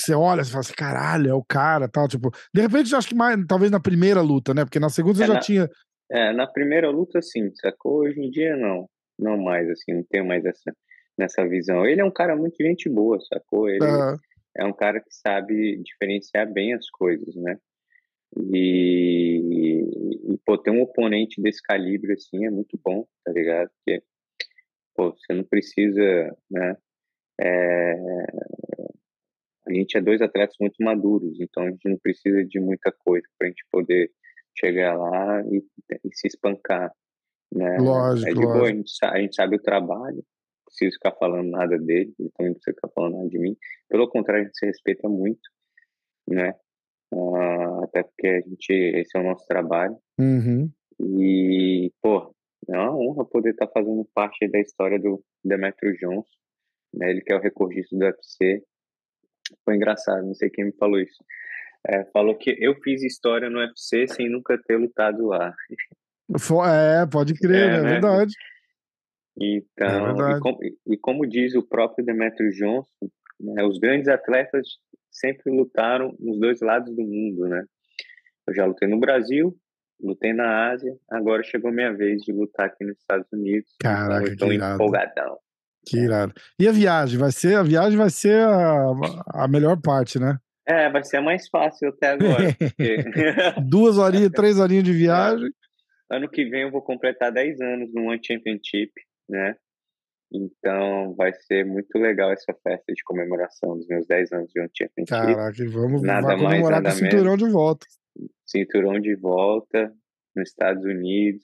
você 0.00 0.14
olha 0.14 0.42
e 0.42 0.44
fala 0.44 0.60
assim, 0.60 0.74
caralho, 0.74 1.30
é 1.30 1.34
o 1.34 1.44
cara, 1.44 1.88
tal, 1.88 2.08
tipo, 2.08 2.30
de 2.54 2.60
repente, 2.60 2.94
acho 2.94 3.08
que 3.08 3.14
mais, 3.14 3.36
talvez 3.46 3.70
na 3.70 3.80
primeira 3.80 4.20
luta, 4.20 4.54
né, 4.54 4.64
porque 4.64 4.80
na 4.80 4.88
segunda 4.88 5.16
você 5.16 5.24
é, 5.24 5.26
já 5.26 5.34
na, 5.34 5.40
tinha... 5.40 5.70
É, 6.10 6.32
na 6.32 6.46
primeira 6.46 6.90
luta, 6.90 7.20
sim, 7.20 7.50
sacou? 7.54 8.00
Hoje 8.00 8.20
em 8.20 8.30
dia, 8.30 8.56
não, 8.56 8.88
não 9.18 9.36
mais, 9.36 9.68
assim, 9.70 9.94
não 9.94 10.04
tenho 10.08 10.26
mais 10.26 10.44
essa, 10.44 10.72
nessa 11.18 11.46
visão. 11.48 11.84
Ele 11.86 12.00
é 12.00 12.04
um 12.04 12.12
cara 12.12 12.36
muito 12.36 12.56
gente 12.60 12.88
boa, 12.88 13.18
sacou? 13.32 13.68
Ele 13.68 13.84
uhum. 13.84 14.16
É 14.56 14.64
um 14.64 14.72
cara 14.72 15.00
que 15.00 15.14
sabe 15.14 15.76
diferenciar 15.78 16.50
bem 16.52 16.74
as 16.74 16.88
coisas, 16.90 17.34
né, 17.36 17.58
e, 18.36 19.84
e, 20.32 20.38
pô, 20.44 20.56
ter 20.56 20.70
um 20.70 20.82
oponente 20.82 21.40
desse 21.40 21.62
calibre, 21.62 22.14
assim, 22.14 22.46
é 22.46 22.50
muito 22.50 22.78
bom, 22.82 23.06
tá 23.24 23.30
ligado? 23.30 23.70
Porque, 23.76 24.02
pô, 24.94 25.10
você 25.12 25.34
não 25.34 25.44
precisa, 25.44 26.36
né, 26.50 26.76
é, 27.40 27.94
a 29.66 29.72
gente 29.72 29.96
é 29.96 30.00
dois 30.00 30.20
atletas 30.20 30.56
muito 30.60 30.76
maduros, 30.80 31.38
então 31.40 31.64
a 31.64 31.70
gente 31.70 31.88
não 31.88 31.98
precisa 31.98 32.44
de 32.44 32.58
muita 32.58 32.90
coisa 32.90 33.26
para 33.38 33.48
a 33.48 33.50
gente 33.50 33.64
poder 33.70 34.10
chegar 34.58 34.96
lá 34.96 35.42
e, 35.46 35.64
e, 36.04 36.14
se 36.16 36.26
espancar, 36.26 36.92
né? 37.52 37.78
Lógico, 37.78 38.28
é 38.28 38.32
de 38.32 38.36
lógico. 38.36 38.52
boa, 38.52 38.68
a 38.68 38.74
gente, 38.74 38.90
sabe, 38.90 39.18
a 39.18 39.20
gente 39.20 39.34
sabe 39.34 39.56
o 39.56 39.62
trabalho, 39.62 40.24
preciso 40.72 40.94
ficar 40.94 41.12
falando 41.12 41.50
nada 41.50 41.78
dele, 41.78 42.14
ele 42.18 42.30
também 42.30 42.50
não 42.50 42.54
precisa 42.54 42.74
ficar 42.74 42.88
falando 42.88 43.16
nada 43.16 43.28
de 43.28 43.38
mim. 43.38 43.56
Pelo 43.88 44.08
contrário, 44.08 44.42
a 44.42 44.46
gente 44.46 44.58
se 44.58 44.66
respeita 44.66 45.08
muito, 45.08 45.48
né? 46.28 46.54
Uh, 47.12 47.84
até 47.84 48.02
porque 48.02 48.26
a 48.26 48.40
gente, 48.40 48.72
esse 48.72 49.16
é 49.16 49.20
o 49.20 49.24
nosso 49.24 49.46
trabalho. 49.46 49.96
Uhum. 50.18 50.70
E, 50.98 51.92
pô, 52.00 52.34
é 52.68 52.78
uma 52.78 52.96
honra 52.96 53.24
poder 53.24 53.50
estar 53.50 53.66
tá 53.66 53.72
fazendo 53.72 54.08
parte 54.14 54.48
da 54.48 54.58
história 54.58 54.98
do 54.98 55.22
Demetrio 55.44 55.96
Johnson, 55.98 56.38
né? 56.94 57.10
Ele 57.10 57.20
que 57.20 57.32
é 57.32 57.36
o 57.36 57.40
recordista 57.40 57.96
do 57.96 58.04
UFC, 58.04 58.62
foi 59.64 59.76
engraçado, 59.76 60.24
não 60.24 60.34
sei 60.34 60.48
quem 60.48 60.64
me 60.66 60.72
falou 60.72 60.98
isso. 60.98 61.22
É, 61.86 62.04
falou 62.12 62.36
que 62.36 62.56
eu 62.60 62.74
fiz 62.76 63.02
história 63.02 63.50
no 63.50 63.58
UFC 63.58 64.06
sem 64.06 64.30
nunca 64.30 64.56
ter 64.56 64.76
lutado 64.76 65.26
lá. 65.26 65.52
É, 66.30 67.06
pode 67.06 67.34
crer, 67.34 67.70
é, 67.70 67.76
é 67.76 67.82
né? 67.82 67.88
verdade. 67.90 68.32
Então, 69.40 70.28
é. 70.28 70.36
E, 70.36 70.40
como, 70.40 70.58
e, 70.86 70.96
como, 70.98 71.26
diz 71.26 71.54
o 71.54 71.66
próprio 71.66 72.04
Demetrio 72.04 72.50
Johnson, 72.50 73.08
né, 73.40 73.64
os 73.64 73.78
grandes 73.78 74.08
atletas 74.08 74.66
sempre 75.10 75.50
lutaram 75.50 76.14
nos 76.18 76.38
dois 76.38 76.60
lados 76.60 76.94
do 76.94 77.02
mundo, 77.02 77.48
né? 77.48 77.64
Eu 78.46 78.54
já 78.54 78.64
lutei 78.64 78.88
no 78.88 78.98
Brasil, 78.98 79.56
lutei 80.00 80.32
na 80.32 80.70
Ásia, 80.70 80.92
agora 81.10 81.42
chegou 81.42 81.72
minha 81.72 81.92
vez 81.92 82.22
de 82.22 82.32
lutar 82.32 82.66
aqui 82.66 82.84
nos 82.84 82.98
Estados 82.98 83.26
Unidos. 83.32 83.70
Então 83.76 83.92
Caraca, 83.92 84.30
então 84.30 84.52
eu 84.52 84.58
tô 84.58 84.74
empolgadão. 84.74 85.38
Que 85.86 85.98
irado. 85.98 86.32
E 86.58 86.68
a 86.68 86.72
viagem? 86.72 87.18
Vai 87.18 87.32
ser, 87.32 87.56
a 87.56 87.62
viagem 87.62 87.98
vai 87.98 88.10
ser 88.10 88.46
a, 88.46 88.92
a 89.34 89.48
melhor 89.48 89.80
parte, 89.80 90.18
né? 90.18 90.38
É, 90.66 90.88
vai 90.88 91.02
ser 91.02 91.16
a 91.16 91.22
mais 91.22 91.48
fácil 91.48 91.88
até 91.88 92.10
agora. 92.10 92.54
Porque... 92.56 92.96
Duas 93.68 93.98
horinhas, 93.98 94.30
três 94.30 94.58
horinhas 94.58 94.84
de 94.84 94.92
viagem. 94.94 95.50
Ano 96.10 96.28
que 96.28 96.44
vem 96.44 96.62
eu 96.62 96.70
vou 96.70 96.82
completar 96.82 97.32
10 97.32 97.60
anos 97.60 97.90
no 97.92 98.10
One 98.10 98.20
Championship, 98.22 98.92
né? 99.32 99.56
Então 100.32 101.14
vai 101.14 101.32
ser 101.32 101.64
muito 101.64 101.98
legal 101.98 102.32
essa 102.32 102.54
festa 102.62 102.92
de 102.92 103.02
comemoração 103.04 103.76
dos 103.76 103.86
meus 103.86 104.06
10 104.06 104.32
anos 104.32 104.50
de 104.50 104.62
um. 104.62 105.04
Caraca, 105.06 105.68
vamos 105.68 106.02
nada 106.02 106.36
mais, 106.36 106.62
nada 106.62 106.90
com 106.90 106.96
o 106.96 106.98
cinturão 106.98 107.36
de 107.36 107.50
volta. 107.50 107.86
Cinturão 108.46 109.00
de 109.00 109.14
volta 109.16 109.92
nos 110.34 110.48
Estados 110.48 110.84
Unidos. 110.84 111.42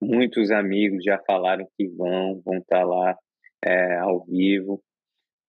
Muitos 0.00 0.50
amigos 0.50 1.04
já 1.04 1.18
falaram 1.26 1.66
que 1.76 1.88
vão, 1.88 2.40
vão 2.44 2.58
estar 2.58 2.80
tá 2.80 2.84
lá 2.84 3.18
é, 3.64 3.96
ao 3.98 4.24
vivo. 4.24 4.82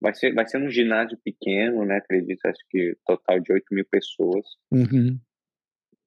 Vai 0.02 0.14
ser, 0.14 0.34
vai 0.34 0.48
ser 0.48 0.60
num 0.60 0.70
ginásio 0.70 1.18
pequeno, 1.24 1.86
né? 1.86 1.98
Acredito, 1.98 2.46
acho 2.46 2.60
que 2.70 2.96
total 3.06 3.40
de 3.40 3.52
8 3.52 3.66
mil 3.72 3.86
pessoas. 3.90 4.46
Uhum. 4.72 5.18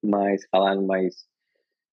Mas 0.03 0.45
falaram 0.49 0.85
mais. 0.85 1.27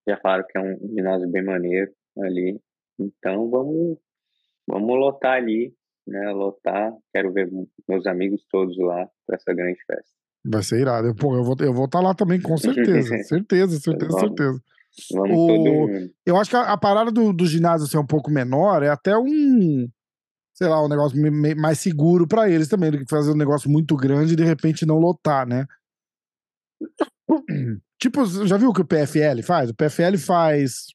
Já 0.06 0.16
falaram 0.18 0.44
que 0.48 0.58
é 0.58 0.60
um 0.60 0.78
ginásio 0.94 1.28
bem 1.28 1.42
maneiro 1.42 1.90
ali. 2.18 2.60
Então 2.98 3.50
vamos, 3.50 3.98
vamos 4.66 4.98
lotar 4.98 5.34
ali, 5.34 5.74
né? 6.06 6.30
Lotar. 6.30 6.92
Quero 7.12 7.32
ver 7.32 7.50
meus 7.88 8.06
amigos 8.06 8.44
todos 8.50 8.76
lá 8.78 9.08
para 9.26 9.36
essa 9.36 9.52
grande 9.52 9.78
festa. 9.84 10.12
Vai 10.44 10.62
ser 10.62 10.80
irado. 10.80 11.08
Eu, 11.08 11.14
pô, 11.14 11.36
eu 11.36 11.44
vou 11.44 11.56
eu 11.60 11.72
vou 11.72 11.84
estar 11.84 11.98
tá 11.98 12.04
lá 12.04 12.14
também, 12.14 12.40
com 12.40 12.56
certeza. 12.56 13.16
certeza, 13.24 13.78
certeza, 13.78 14.12
vamos, 14.12 14.20
certeza. 14.20 14.62
Vamos 15.12 15.36
o. 15.36 16.10
Eu 16.26 16.36
acho 16.36 16.50
que 16.50 16.56
a, 16.56 16.72
a 16.72 16.78
parada 16.78 17.10
do, 17.10 17.32
do 17.32 17.46
ginásio 17.46 17.86
ser 17.86 17.98
um 17.98 18.06
pouco 18.06 18.30
menor 18.30 18.82
é 18.82 18.88
até 18.88 19.16
um 19.16 19.88
sei 20.58 20.66
lá, 20.66 20.84
um 20.84 20.88
negócio 20.88 21.16
mais 21.56 21.78
seguro 21.78 22.26
para 22.26 22.50
eles 22.50 22.66
também, 22.66 22.90
do 22.90 22.98
que 22.98 23.08
fazer 23.08 23.30
um 23.30 23.36
negócio 23.36 23.70
muito 23.70 23.94
grande 23.94 24.32
e 24.32 24.36
de 24.36 24.42
repente 24.42 24.84
não 24.84 24.98
lotar, 24.98 25.46
né? 25.46 25.64
Tipo, 28.00 28.24
já 28.46 28.56
viu 28.56 28.68
o 28.68 28.72
que 28.72 28.80
o 28.80 28.86
PFL 28.86 29.42
faz? 29.44 29.70
O 29.70 29.74
PFL 29.74 30.16
faz 30.16 30.86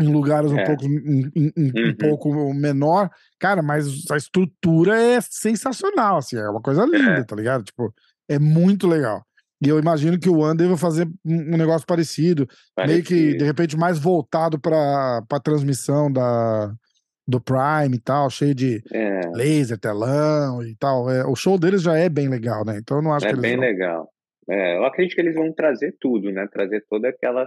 em 0.00 0.06
lugares 0.06 0.52
um, 0.52 0.58
é. 0.58 0.64
pouco, 0.64 0.86
um, 0.86 1.30
um, 1.36 1.50
uhum. 1.56 1.88
um, 1.88 1.94
pouco 1.96 2.54
menor, 2.54 3.10
cara, 3.38 3.62
mas 3.62 4.08
a 4.10 4.16
estrutura 4.16 4.96
é 4.96 5.20
sensacional, 5.20 6.18
assim, 6.18 6.36
é 6.36 6.48
uma 6.48 6.62
coisa 6.62 6.84
linda, 6.84 7.18
é. 7.18 7.24
tá 7.24 7.34
ligado? 7.34 7.64
Tipo, 7.64 7.92
é 8.28 8.38
muito 8.38 8.86
legal. 8.86 9.22
E 9.60 9.68
eu 9.68 9.78
imagino 9.78 10.18
que 10.18 10.28
o 10.28 10.48
Under 10.48 10.68
vai 10.68 10.76
fazer 10.76 11.08
um 11.26 11.56
negócio 11.56 11.84
parecido, 11.84 12.46
parecido, 12.76 12.94
meio 12.94 13.04
que, 13.04 13.36
de 13.36 13.44
repente, 13.44 13.76
mais 13.76 13.98
voltado 13.98 14.58
para 14.60 15.20
a 15.28 15.40
transmissão 15.40 16.12
da, 16.12 16.72
do 17.26 17.40
Prime 17.40 17.94
e 17.94 18.00
tal, 18.00 18.30
cheio 18.30 18.54
de 18.54 18.80
é. 18.92 19.20
laser, 19.34 19.78
telão 19.78 20.62
e 20.62 20.76
tal. 20.76 21.10
É, 21.10 21.26
o 21.26 21.34
show 21.34 21.58
deles 21.58 21.82
já 21.82 21.96
é 21.98 22.08
bem 22.08 22.28
legal, 22.28 22.64
né? 22.64 22.78
Então 22.78 22.98
eu 22.98 23.02
não 23.02 23.12
acho 23.12 23.26
é 23.26 23.30
que 23.30 23.34
eles 23.34 23.42
bem 23.42 23.56
vão... 23.56 23.66
legal. 23.66 24.08
É, 24.48 24.78
eu 24.78 24.84
acredito 24.84 25.14
que 25.14 25.20
eles 25.20 25.34
vão 25.34 25.52
trazer 25.52 25.94
tudo, 26.00 26.30
né? 26.30 26.46
Trazer 26.52 26.84
toda 26.88 27.08
aquela 27.08 27.46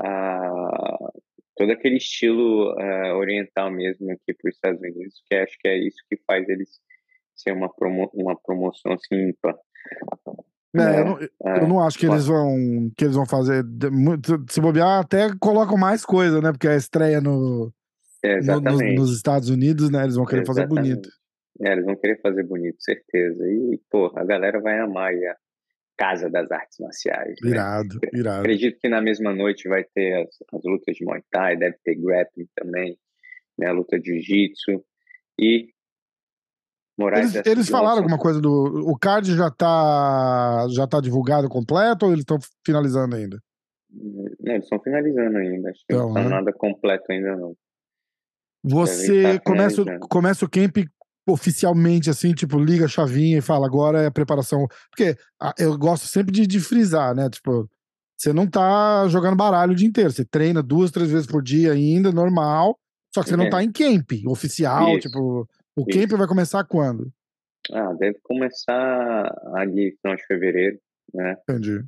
a, 0.00 1.10
todo 1.56 1.70
aquele 1.70 1.96
estilo 1.96 2.72
uh, 2.72 3.14
oriental 3.16 3.70
mesmo 3.70 4.10
aqui 4.10 4.34
para 4.34 4.48
os 4.48 4.54
Estados 4.54 4.80
Unidos, 4.80 5.22
que 5.28 5.34
acho 5.36 5.56
que 5.58 5.68
é 5.68 5.78
isso 5.78 5.98
que 6.08 6.16
faz 6.26 6.48
eles 6.48 6.80
ser 7.34 7.52
uma, 7.52 7.72
promo 7.72 8.10
uma 8.14 8.36
promoção 8.36 8.92
assim 8.92 9.28
ímpar. 9.28 9.54
É, 10.76 10.80
é, 10.80 11.00
eu, 11.00 11.04
não, 11.04 11.18
é, 11.20 11.28
eu, 11.62 11.68
não, 11.68 11.80
acho 11.80 11.98
que 11.98 12.06
eles 12.06 12.26
vão 12.26 12.90
que 12.96 13.04
eles 13.04 13.14
vão 13.14 13.26
fazer 13.26 13.64
se 14.48 14.60
bobear 14.60 15.00
até 15.00 15.28
colocam 15.38 15.76
mais 15.76 16.04
coisa, 16.04 16.40
né? 16.40 16.50
Porque 16.50 16.66
a 16.66 16.74
estreia 16.74 17.20
no 17.20 17.72
é, 18.24 18.40
no, 18.40 18.60
nos, 18.60 18.94
nos, 18.94 19.16
Estados 19.16 19.50
Unidos, 19.50 19.90
né? 19.90 20.02
Eles 20.02 20.16
vão 20.16 20.24
querer 20.24 20.42
exatamente. 20.42 20.74
fazer 20.74 20.88
bonito. 20.88 21.08
É, 21.60 21.72
eles 21.72 21.84
vão 21.84 21.94
querer 21.94 22.20
fazer 22.20 22.42
bonito, 22.42 22.76
certeza. 22.80 23.46
E, 23.46 23.80
pô, 23.90 24.10
a 24.16 24.24
galera 24.24 24.60
vai 24.60 24.80
amar 24.80 25.12
a 25.12 25.36
Casa 25.96 26.28
das 26.28 26.50
Artes 26.50 26.78
Marciais. 26.80 27.36
Né? 27.42 27.50
Irado, 27.50 27.94
né? 28.02 28.10
irado. 28.12 28.40
Acredito 28.40 28.78
que 28.80 28.88
na 28.88 29.00
mesma 29.00 29.32
noite 29.32 29.68
vai 29.68 29.84
ter 29.84 30.22
as, 30.22 30.36
as 30.52 30.62
lutas 30.64 30.96
de 30.96 31.04
Muay 31.04 31.22
Thai, 31.30 31.56
deve 31.56 31.76
ter 31.84 31.94
grappling 31.94 32.48
também, 32.54 32.98
né? 33.58 33.68
A 33.68 33.72
luta 33.72 33.98
de 33.98 34.20
Jiu-Jitsu. 34.20 34.84
E 35.38 35.68
Moraes 36.96 37.34
eles, 37.34 37.46
eles 37.46 37.68
falaram 37.68 37.98
alguma 37.98 38.18
coisa 38.18 38.40
do. 38.40 38.88
O 38.88 38.96
card 38.96 39.34
já 39.34 39.50
tá, 39.50 40.66
já 40.70 40.86
tá 40.86 41.00
divulgado 41.00 41.48
completo 41.48 42.06
ou 42.06 42.12
eles 42.12 42.22
estão 42.22 42.38
finalizando 42.64 43.16
ainda? 43.16 43.40
Não, 43.90 44.54
eles 44.54 44.64
estão 44.64 44.80
finalizando 44.80 45.38
ainda. 45.38 45.70
Acho 45.70 45.80
que 45.80 45.94
então, 45.94 46.06
não 46.08 46.14
tá 46.14 46.22
né? 46.22 46.28
nada 46.28 46.52
completo 46.52 47.04
ainda 47.10 47.36
não. 47.36 47.56
Você 48.62 49.38
começa, 49.40 49.84
começa 50.08 50.44
o 50.44 50.50
camp 50.50 50.78
oficialmente, 51.26 52.10
assim, 52.10 52.32
tipo, 52.32 52.58
liga 52.58 52.84
a 52.84 52.88
chavinha 52.88 53.38
e 53.38 53.42
fala, 53.42 53.66
agora 53.66 54.02
é 54.02 54.06
a 54.06 54.10
preparação. 54.10 54.66
Porque 54.90 55.16
eu 55.58 55.76
gosto 55.78 56.06
sempre 56.06 56.32
de, 56.32 56.46
de 56.46 56.60
frisar, 56.60 57.14
né? 57.14 57.28
Tipo, 57.30 57.68
você 58.16 58.32
não 58.32 58.46
tá 58.46 59.06
jogando 59.08 59.36
baralho 59.36 59.72
o 59.72 59.74
dia 59.74 59.88
inteiro. 59.88 60.10
Você 60.10 60.24
treina 60.24 60.62
duas, 60.62 60.90
três 60.90 61.10
vezes 61.10 61.26
por 61.26 61.42
dia 61.42 61.72
ainda, 61.72 62.12
normal. 62.12 62.78
Só 63.14 63.22
que 63.22 63.28
você 63.28 63.34
é. 63.34 63.38
não 63.38 63.48
tá 63.48 63.62
em 63.62 63.72
camp 63.72 64.10
oficial. 64.26 64.90
Isso. 64.90 65.08
Tipo, 65.08 65.48
o 65.76 65.84
Isso. 65.88 65.98
camp 65.98 66.18
vai 66.18 66.28
começar 66.28 66.64
quando? 66.64 67.12
Ah, 67.72 67.92
deve 67.94 68.18
começar 68.22 69.34
ali 69.54 69.96
final 70.02 70.16
de 70.16 70.26
fevereiro, 70.26 70.78
né? 71.12 71.36
Entendi. 71.48 71.84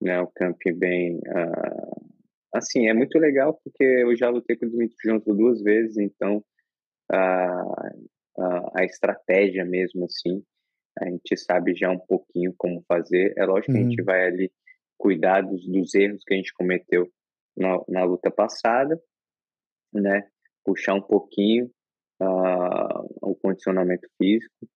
Né, 0.00 0.20
o 0.20 0.26
camp 0.28 0.58
bem. 0.76 1.18
Uh, 1.18 2.06
assim, 2.54 2.88
é 2.88 2.94
muito 2.94 3.18
legal 3.18 3.58
porque 3.62 3.82
eu 3.82 4.16
já 4.16 4.28
lutei 4.28 4.56
com 4.56 4.66
o 4.66 4.70
Dimitri 4.70 4.96
Junto 5.04 5.34
duas 5.34 5.60
vezes, 5.62 5.96
então 5.96 6.44
a, 7.12 7.62
a, 8.38 8.80
a, 8.80 8.84
estratégia 8.84 9.64
mesmo, 9.64 10.04
assim, 10.04 10.42
a 10.98 11.06
gente 11.06 11.36
sabe 11.36 11.74
já 11.74 11.90
um 11.90 11.98
pouquinho 11.98 12.54
como 12.56 12.84
fazer. 12.86 13.34
É 13.36 13.44
lógico 13.44 13.72
uhum. 13.72 13.78
que 13.78 13.84
a 13.84 13.88
gente 13.88 14.00
uhum. 14.00 14.06
vai 14.06 14.26
ali 14.26 14.52
cuidar 14.98 15.42
dos, 15.42 15.66
dos 15.66 15.94
erros 15.94 16.22
que 16.24 16.34
a 16.34 16.36
gente 16.36 16.52
cometeu 16.54 17.10
na, 17.56 17.80
na 17.88 18.04
luta 18.04 18.30
passada, 18.30 19.00
né? 19.92 20.28
Puxar 20.64 20.94
um 20.94 21.02
pouquinho 21.02 21.70
uh, 22.20 23.08
o 23.20 23.34
condicionamento 23.34 24.08
físico, 24.16 24.68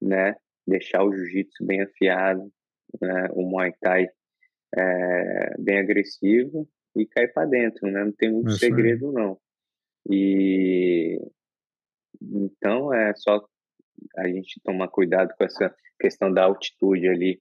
né? 0.00 0.34
Deixar 0.66 1.04
o 1.04 1.12
jiu-jitsu 1.12 1.64
bem 1.64 1.82
afiado, 1.82 2.50
né? 3.00 3.28
O 3.32 3.42
Muay 3.42 3.72
Thai 3.80 4.08
é, 4.76 5.60
bem 5.60 5.78
agressivo 5.78 6.68
e 6.96 7.06
cair 7.06 7.32
para 7.32 7.46
dentro, 7.46 7.86
né? 7.90 8.04
Não 8.04 8.12
tem 8.12 8.32
muito 8.32 8.50
Isso 8.50 8.58
segredo, 8.58 9.10
é. 9.10 9.12
não. 9.12 9.38
E 10.08 11.20
então 12.20 12.92
é 12.92 13.12
só 13.14 13.40
a 14.18 14.28
gente 14.28 14.60
tomar 14.64 14.88
cuidado 14.88 15.32
com 15.36 15.44
essa 15.44 15.74
questão 15.98 16.32
da 16.32 16.44
altitude 16.44 17.08
ali 17.08 17.40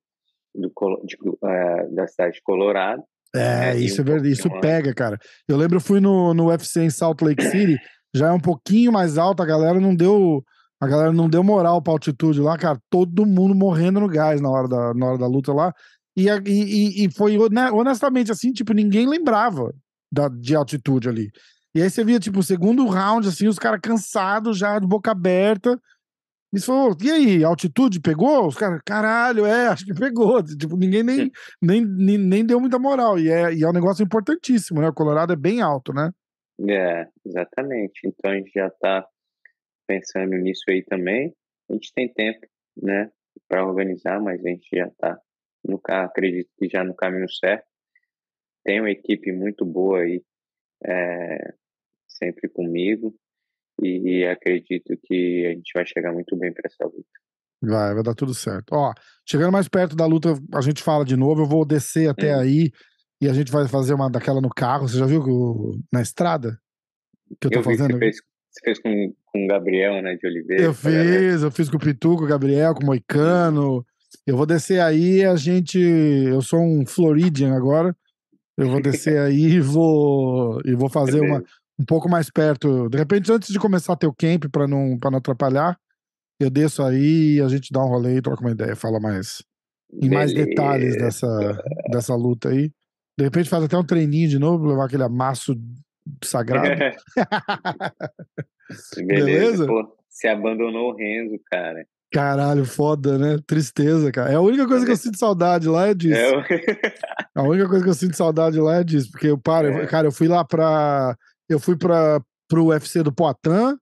do, 0.53 0.71
de, 1.03 1.17
uh, 1.27 1.95
da 1.95 2.07
cidade 2.07 2.35
de 2.35 2.41
Colorado. 2.41 3.03
É, 3.35 3.73
né? 3.73 3.77
isso 3.77 4.01
um 4.01 4.05
é 4.05 4.07
verdade, 4.07 4.31
isso 4.31 4.49
pega, 4.61 4.93
cara. 4.93 5.19
Eu 5.47 5.57
lembro, 5.57 5.77
eu 5.77 5.81
fui 5.81 5.99
no, 5.99 6.33
no 6.33 6.47
UFC 6.47 6.81
em 6.81 6.89
Salt 6.89 7.21
Lake 7.21 7.43
City, 7.43 7.77
já 8.15 8.29
é 8.29 8.31
um 8.31 8.39
pouquinho 8.39 8.91
mais 8.91 9.17
alto, 9.17 9.43
a 9.43 9.45
galera 9.45 9.79
não 9.79 9.95
deu. 9.95 10.43
A 10.79 10.87
galera 10.87 11.13
não 11.13 11.29
deu 11.29 11.41
moral 11.41 11.81
pra 11.81 11.93
altitude 11.93 12.41
lá, 12.41 12.57
cara. 12.57 12.77
Todo 12.89 13.25
mundo 13.25 13.55
morrendo 13.55 13.99
no 13.99 14.09
gás 14.09 14.41
na 14.41 14.49
hora 14.49 14.67
da, 14.67 14.93
na 14.93 15.05
hora 15.07 15.17
da 15.17 15.25
luta 15.25 15.53
lá. 15.53 15.73
E, 16.17 16.27
e, 16.29 17.05
e 17.05 17.13
foi 17.13 17.37
honestamente 17.37 18.31
assim, 18.31 18.51
tipo, 18.51 18.73
ninguém 18.73 19.07
lembrava 19.07 19.73
da, 20.11 20.27
de 20.27 20.53
altitude 20.53 21.07
ali. 21.07 21.31
E 21.75 21.81
aí 21.81 21.89
você 21.89 22.05
via, 22.05 22.19
tipo, 22.19 22.39
o 22.39 22.43
segundo 22.43 22.87
round, 22.87 23.27
assim, 23.27 23.47
os 23.47 23.59
caras 23.59 23.81
cansados 23.81 24.57
já, 24.57 24.79
de 24.79 24.87
boca 24.87 25.11
aberta. 25.11 25.77
E 26.53 26.59
você 26.59 26.67
falou, 26.67 26.95
e 27.03 27.11
aí, 27.11 27.43
altitude 27.43 27.99
pegou? 27.99 28.47
Os 28.47 28.55
caras, 28.55 28.81
caralho, 28.85 29.45
é, 29.45 29.67
acho 29.67 29.85
que 29.85 29.93
pegou. 29.93 30.41
Tipo, 30.41 30.77
ninguém 30.77 31.03
nem, 31.03 31.29
nem, 31.61 31.85
nem, 31.85 32.17
nem 32.17 32.45
deu 32.45 32.61
muita 32.61 32.79
moral. 32.79 33.19
E 33.19 33.29
é, 33.29 33.53
e 33.53 33.61
é 33.61 33.67
um 33.67 33.73
negócio 33.73 34.01
importantíssimo, 34.01 34.79
né? 34.79 34.87
O 34.87 34.93
Colorado 34.93 35.33
é 35.33 35.35
bem 35.35 35.61
alto, 35.61 35.91
né? 35.91 36.11
É, 36.69 37.09
exatamente. 37.25 37.99
Então 38.05 38.31
a 38.31 38.35
gente 38.35 38.51
já 38.55 38.69
tá 38.69 39.05
pensando 39.85 40.31
nisso 40.37 40.63
aí 40.69 40.81
também. 40.83 41.35
A 41.69 41.73
gente 41.73 41.91
tem 41.93 42.07
tempo, 42.07 42.47
né, 42.81 43.11
para 43.49 43.65
organizar, 43.65 44.21
mas 44.21 44.43
a 44.45 44.49
gente 44.49 44.67
já 44.73 44.89
tá 44.97 45.19
no, 45.63 45.81
acredito 45.87 46.49
que 46.57 46.69
já 46.69 46.83
no 46.83 46.95
caminho 46.95 47.29
certo. 47.29 47.65
Tem 48.63 48.79
uma 48.79 48.89
equipe 48.89 49.31
muito 49.31 49.65
boa 49.65 49.99
aí, 49.99 50.23
é, 50.83 51.53
sempre 52.17 52.49
comigo, 52.49 53.15
e, 53.81 54.19
e, 54.19 54.25
acredito 54.25 54.93
que 55.03 55.45
a 55.45 55.49
gente 55.49 55.71
vai 55.73 55.85
chegar 55.85 56.13
muito 56.13 56.35
bem 56.37 56.53
para 56.53 56.63
essa 56.65 56.85
luta. 56.85 57.05
Vai, 57.61 57.93
vai 57.93 58.03
dar 58.03 58.13
tudo 58.13 58.33
certo. 58.33 58.71
Ó, 58.71 58.93
chegando 59.27 59.51
mais 59.51 59.67
perto 59.67 59.95
da 59.95 60.05
luta, 60.05 60.33
a 60.53 60.61
gente 60.61 60.81
fala 60.81 61.03
de 61.03 61.17
novo. 61.17 61.41
Eu 61.41 61.45
vou 61.45 61.65
descer 61.65 62.09
até 62.09 62.35
hum. 62.35 62.39
aí 62.39 62.71
e 63.21 63.27
a 63.27 63.33
gente 63.33 63.51
vai 63.51 63.67
fazer 63.67 63.93
uma 63.93 64.09
daquela 64.09 64.39
no 64.39 64.49
carro. 64.49 64.87
Você 64.87 64.97
já 64.97 65.05
viu 65.05 65.21
na 65.91 66.01
estrada? 66.01 66.57
Que 67.39 67.47
eu 67.47 67.51
tô 67.51 67.59
eu 67.59 67.63
fazendo? 67.63 67.93
Você 67.93 67.99
fez, 67.99 68.15
você 68.49 68.61
fez, 68.63 68.79
com, 68.79 69.13
com 69.25 69.43
o 69.43 69.47
Gabriel, 69.47 70.01
né, 70.01 70.15
de 70.15 70.27
Oliveira. 70.27 70.63
Eu 70.63 70.73
fiz, 70.73 71.41
eu 71.41 71.51
fiz 71.51 71.69
com 71.69 71.77
o 71.77 71.79
Pitu, 71.79 72.15
com 72.15 72.23
o 72.23 72.27
Gabriel, 72.27 72.73
com 72.73 72.83
o 72.83 72.85
Moicano. 72.85 73.85
Eu 74.25 74.37
vou 74.37 74.45
descer 74.45 74.79
aí 74.79 75.25
a 75.25 75.35
gente. 75.35 75.79
Eu 75.79 76.41
sou 76.41 76.59
um 76.61 76.85
Floridian 76.85 77.53
agora. 77.55 77.95
Eu 78.57 78.69
vou 78.69 78.81
descer 78.81 79.19
aí 79.19 79.55
e 79.55 79.59
vou, 79.59 80.61
e 80.63 80.73
vou 80.75 80.87
fazer 80.89 81.19
uma, 81.19 81.43
um 81.79 81.85
pouco 81.85 82.09
mais 82.09 82.29
perto. 82.29 82.89
De 82.89 82.97
repente, 82.97 83.31
antes 83.31 83.49
de 83.49 83.59
começar 83.59 83.95
teu 83.95 84.13
camp, 84.13 84.45
para 84.51 84.67
não, 84.67 84.97
pra 84.97 85.11
não 85.11 85.19
atrapalhar, 85.19 85.77
eu 86.39 86.49
desço 86.49 86.83
aí 86.83 87.41
a 87.41 87.47
gente 87.47 87.71
dá 87.71 87.83
um 87.83 87.87
rolê 87.87 88.17
e 88.17 88.21
troca 88.21 88.41
uma 88.41 88.51
ideia, 88.51 88.75
fala 88.75 88.99
mais 88.99 89.43
em 89.93 90.09
mais 90.09 90.33
detalhes 90.33 90.97
dessa, 90.97 91.63
dessa 91.91 92.15
luta 92.15 92.49
aí. 92.49 92.71
De 93.17 93.23
repente 93.23 93.49
faz 93.49 93.63
até 93.63 93.77
um 93.77 93.85
treininho 93.85 94.27
de 94.27 94.39
novo, 94.39 94.67
levar 94.67 94.85
aquele 94.85 95.03
amasso 95.03 95.55
sagrado. 96.23 96.67
Beleza? 98.97 99.25
Beleza? 99.25 99.67
Pô, 99.67 99.95
você 100.09 100.27
abandonou 100.27 100.91
o 100.91 100.95
Renzo, 100.95 101.39
cara. 101.49 101.85
Caralho, 102.11 102.63
foda, 102.65 103.17
né? 103.17 103.37
Tristeza, 103.45 104.11
cara. 104.11 104.31
É 104.31 104.35
a 104.35 104.41
única 104.41 104.65
coisa 104.67 104.85
que 104.85 104.91
eu 104.91 104.95
sinto 104.97 105.17
saudade 105.17 105.67
lá 105.67 105.87
é 105.87 105.93
disso. 105.93 106.17
É... 106.17 106.93
a 107.35 107.43
única 107.43 107.67
coisa 107.67 107.83
que 107.83 107.89
eu 107.89 107.93
sinto 107.93 108.15
saudade 108.15 108.59
lá 108.59 108.77
é 108.77 108.83
disso. 108.83 109.11
Porque 109.11 109.27
eu 109.27 109.37
paro, 109.37 109.67
é. 109.67 109.85
cara, 109.85 110.07
eu 110.07 110.11
fui 110.11 110.27
lá 110.27 110.45
pra. 110.45 111.15
Eu 111.49 111.59
fui 111.59 111.77
pra, 111.77 112.21
pro 112.47 112.67
UFC 112.67 113.03
do 113.03 113.13
Poitin 113.13 113.77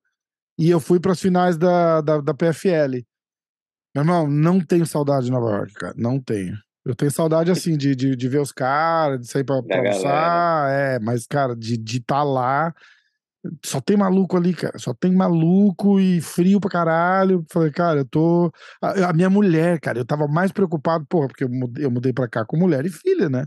e 0.58 0.70
eu 0.70 0.80
fui 0.80 1.00
pras 1.00 1.20
finais 1.20 1.58
da, 1.58 2.02
da, 2.02 2.22
da 2.22 2.34
PFL. 2.34 3.04
Meu 3.96 4.04
irmão, 4.04 4.28
não 4.28 4.60
tenho 4.60 4.86
saudade 4.86 5.26
de 5.26 5.32
Nova 5.32 5.50
York, 5.52 5.74
cara. 5.74 5.94
Não 5.98 6.20
tenho. 6.20 6.58
Eu 6.86 6.96
tenho 6.96 7.12
saudade, 7.12 7.50
assim, 7.50 7.78
de, 7.78 7.96
de, 7.96 8.16
de 8.16 8.30
ver 8.30 8.42
os 8.42 8.52
caras, 8.52 9.22
de 9.22 9.28
sair 9.28 9.44
pra, 9.44 9.62
pra 9.64 9.78
almoçar. 9.78 10.70
É, 10.72 11.00
mas, 11.00 11.26
cara, 11.26 11.56
de 11.56 11.76
estar 11.76 11.84
de 11.84 12.00
tá 12.02 12.24
lá 12.24 12.74
só 13.66 13.82
tem 13.82 13.98
maluco 13.98 14.38
ali, 14.38 14.54
cara. 14.54 14.78
Só 14.80 14.94
tem 14.94 15.14
maluco 15.14 16.00
e 16.00 16.22
frio 16.22 16.60
pra 16.60 16.70
caralho. 16.70 17.46
Falei, 17.52 17.72
cara, 17.72 18.00
eu 18.00 18.06
tô. 18.06 18.52
A, 18.82 19.10
a 19.10 19.14
minha 19.14 19.30
mulher, 19.30 19.80
cara, 19.80 20.00
eu 20.00 20.06
tava 20.06 20.28
mais 20.28 20.52
preocupado, 20.52 21.06
porra, 21.08 21.28
porque 21.28 21.44
eu 21.44 21.50
mudei, 21.50 21.86
eu 21.86 21.92
mudei 21.92 22.14
pra 22.14 22.28
cá 22.28 22.46
com 22.46 22.58
mulher 22.58 22.86
e 22.86 22.90
filha, 22.90 23.30
né? 23.30 23.46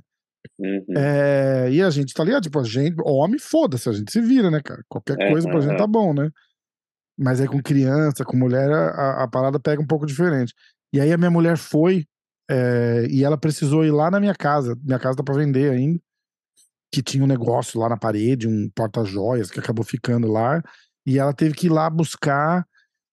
Uhum. 0.58 0.84
É, 0.96 1.68
e 1.70 1.82
a 1.82 1.90
gente 1.90 2.12
tá 2.12 2.24
ligado, 2.24 2.42
tipo, 2.42 2.58
a 2.58 2.64
gente, 2.64 2.96
homem, 3.04 3.38
foda-se, 3.38 3.88
a 3.88 3.92
gente 3.92 4.12
se 4.12 4.20
vira, 4.20 4.50
né, 4.50 4.60
cara? 4.62 4.82
Qualquer 4.88 5.16
é, 5.20 5.30
coisa 5.30 5.48
pra 5.48 5.60
gente 5.60 5.76
tá 5.76 5.86
bom, 5.86 6.12
né? 6.12 6.30
Mas 7.18 7.40
aí 7.40 7.48
com 7.48 7.62
criança, 7.62 8.24
com 8.24 8.36
mulher, 8.36 8.70
a, 8.70 9.24
a 9.24 9.28
parada 9.28 9.58
pega 9.58 9.80
um 9.80 9.86
pouco 9.86 10.06
diferente. 10.06 10.54
E 10.92 11.00
aí 11.00 11.12
a 11.12 11.16
minha 11.16 11.30
mulher 11.30 11.56
foi 11.56 12.04
é, 12.50 13.06
e 13.10 13.24
ela 13.24 13.38
precisou 13.38 13.84
ir 13.84 13.90
lá 13.90 14.10
na 14.10 14.20
minha 14.20 14.34
casa. 14.34 14.76
Minha 14.82 14.98
casa 14.98 15.16
tá 15.16 15.22
pra 15.22 15.34
vender 15.34 15.70
ainda 15.70 16.00
que 16.92 17.02
tinha 17.02 17.22
um 17.22 17.26
negócio 17.26 17.78
lá 17.78 17.88
na 17.88 17.96
parede, 17.96 18.48
um 18.48 18.70
porta-joias 18.74 19.50
que 19.50 19.60
acabou 19.60 19.84
ficando 19.84 20.28
lá, 20.28 20.62
e 21.04 21.18
ela 21.18 21.32
teve 21.34 21.54
que 21.54 21.66
ir 21.66 21.70
lá 21.70 21.90
buscar, 21.90 22.66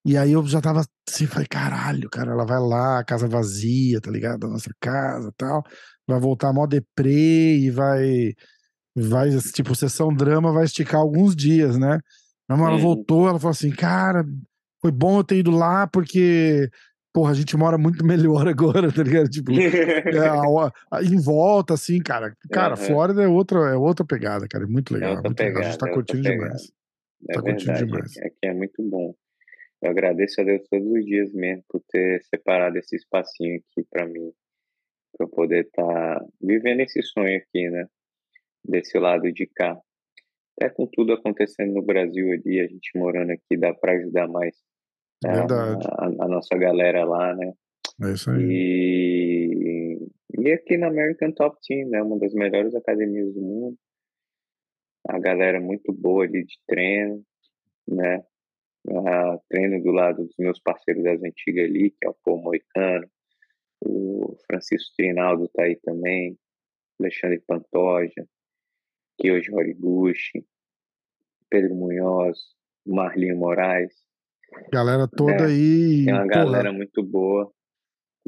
e 0.05 0.17
aí 0.17 0.33
eu 0.33 0.45
já 0.45 0.59
tava 0.59 0.83
assim, 1.09 1.25
falei, 1.25 1.47
caralho, 1.47 2.09
cara, 2.09 2.31
ela 2.31 2.45
vai 2.45 2.59
lá, 2.59 3.03
casa 3.03 3.27
vazia, 3.27 4.01
tá 4.01 4.11
ligado? 4.11 4.39
Da 4.39 4.47
nossa 4.47 4.71
casa 4.79 5.31
tal, 5.37 5.63
vai 6.07 6.19
voltar 6.19 6.53
mó 6.53 6.65
deprê 6.65 7.57
e 7.57 7.69
vai, 7.69 8.33
vai, 8.95 9.29
tipo, 9.53 9.75
sessão 9.75 10.13
drama 10.13 10.51
vai 10.51 10.65
esticar 10.65 10.99
alguns 10.99 11.35
dias, 11.35 11.77
né? 11.77 11.99
Mas 12.47 12.59
ela 12.59 12.77
voltou, 12.77 13.27
ela 13.27 13.39
falou 13.39 13.51
assim, 13.51 13.71
cara, 13.71 14.25
foi 14.81 14.91
bom 14.91 15.17
eu 15.17 15.23
ter 15.23 15.37
ido 15.37 15.51
lá 15.51 15.87
porque 15.87 16.69
porra, 17.13 17.31
a 17.31 17.35
gente 17.35 17.55
mora 17.55 17.77
muito 17.77 18.03
melhor 18.03 18.47
agora, 18.47 18.91
tá 18.91 19.03
ligado? 19.03 19.29
Tipo, 19.29 19.51
é, 19.53 20.27
a, 20.27 20.41
a, 20.91 21.03
em 21.03 21.21
volta, 21.21 21.75
assim, 21.75 21.99
cara. 21.99 22.35
Cara, 22.51 22.71
uhum. 22.71 22.85
Flórida 22.85 23.23
é 23.23 23.27
outra, 23.27 23.59
é 23.69 23.75
outra 23.75 24.03
pegada, 24.03 24.47
cara. 24.47 24.65
É 24.65 24.67
muito 24.67 24.95
é 24.95 24.99
legal. 24.99 25.17
É 25.17 25.21
muito 25.21 25.35
pegada, 25.35 25.59
legal. 25.59 25.61
A 25.61 25.71
gente 25.71 25.79
tá 25.79 25.89
é 25.89 25.93
curtindo 25.93 26.23
demais. 26.23 26.71
É 27.29 27.33
tá 27.33 27.41
verdade, 27.41 27.65
curtindo 27.65 27.85
demais. 27.85 28.17
Aqui 28.17 28.37
é 28.43 28.53
muito 28.53 28.89
bom. 28.89 29.15
Eu 29.83 29.91
agradeço 29.91 30.39
a 30.39 30.45
Deus 30.45 30.65
todos 30.69 30.87
os 30.87 31.05
dias 31.05 31.33
mesmo 31.33 31.61
por 31.67 31.81
ter 31.89 32.23
separado 32.23 32.77
esse 32.77 32.95
espacinho 32.95 33.57
aqui 33.57 33.85
para 33.89 34.07
mim, 34.07 34.31
para 35.11 35.25
eu 35.25 35.29
poder 35.29 35.65
estar 35.65 35.83
tá 35.85 36.25
vivendo 36.41 36.79
esse 36.79 37.01
sonho 37.01 37.37
aqui, 37.37 37.69
né? 37.69 37.85
Desse 38.63 38.97
lado 38.97 39.29
de 39.29 39.45
cá. 39.45 39.77
Até 40.57 40.69
com 40.69 40.87
tudo 40.87 41.11
acontecendo 41.11 41.73
no 41.73 41.81
Brasil 41.81 42.31
ali, 42.31 42.61
a 42.61 42.67
gente 42.67 42.97
morando 42.97 43.31
aqui, 43.31 43.57
dá 43.57 43.73
para 43.73 43.93
ajudar 43.93 44.27
mais 44.29 44.55
é 45.25 45.31
Verdade. 45.31 45.85
A, 45.97 46.05
a, 46.05 46.27
nossa 46.27 46.55
galera 46.57 47.03
lá, 47.03 47.35
né? 47.35 47.53
É 48.03 48.13
isso 48.13 48.29
aí. 48.29 48.41
E, 48.41 49.97
e 50.39 50.51
aqui 50.51 50.77
na 50.77 50.87
American 50.87 51.31
Top 51.31 51.57
Team, 51.65 51.89
né? 51.89 52.01
Uma 52.01 52.19
das 52.19 52.33
melhores 52.33 52.73
academias 52.75 53.33
do 53.33 53.41
mundo. 53.41 53.77
A 55.07 55.19
galera 55.19 55.59
muito 55.59 55.91
boa 55.91 56.23
ali 56.23 56.45
de 56.45 56.55
treino, 56.67 57.21
né? 57.87 58.23
Uh, 58.85 59.39
treino 59.49 59.81
do 59.81 59.91
lado 59.91 60.25
dos 60.25 60.35
meus 60.37 60.59
parceiros 60.59 61.03
das 61.03 61.21
antigas 61.23 61.65
ali, 61.65 61.91
que 61.91 62.05
é 62.05 62.09
o 62.09 62.15
Paul 62.23 62.41
Moicano, 62.41 63.09
o 63.81 64.35
Francisco 64.45 64.93
Trinaldo 64.97 65.47
tá 65.49 65.63
aí 65.63 65.77
também, 65.83 66.37
Alexandre 66.99 67.41
Pantoja, 67.47 68.27
Kyo 69.17 69.35
Horiguchi, 69.55 70.45
Pedro 71.49 71.75
Munhoz, 71.75 72.37
Marlinho 72.85 73.37
Moraes, 73.37 73.93
Galera 74.71 75.07
toda 75.07 75.43
é, 75.43 75.45
aí. 75.45 76.05
Tem 76.05 76.13
uma 76.13 76.23
porra, 76.23 76.43
galera 76.43 76.73
muito 76.73 77.03
boa. 77.03 77.51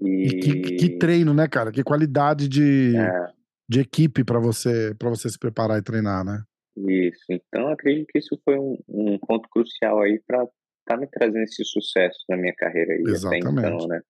E... 0.01 0.27
e 0.27 0.39
que, 0.39 0.61
que, 0.75 0.97
treino, 0.97 1.33
né, 1.33 1.47
cara? 1.47 1.71
Que 1.71 1.83
qualidade 1.83 2.47
de, 2.47 2.95
é. 2.97 3.27
de 3.69 3.79
equipe 3.79 4.23
para 4.23 4.39
você 4.39 4.93
para 4.97 5.09
você 5.09 5.29
se 5.29 5.39
preparar 5.39 5.77
e 5.77 5.83
treinar, 5.83 6.25
né? 6.25 6.43
Isso. 6.77 7.23
Então, 7.29 7.69
acredito 7.69 8.07
que 8.07 8.19
isso 8.19 8.39
foi 8.43 8.57
um, 8.59 8.77
um 8.87 9.17
ponto 9.19 9.47
crucial 9.49 10.01
aí 10.01 10.21
para 10.25 10.45
tá 10.85 10.95
me 10.97 11.07
trazendo 11.07 11.43
esse 11.43 11.63
sucesso 11.65 12.19
na 12.29 12.37
minha 12.37 12.53
carreira 12.53 12.93
aí 12.93 13.01
Exatamente. 13.01 13.47
até 13.47 13.67
então, 13.67 13.87
né? 13.87 14.01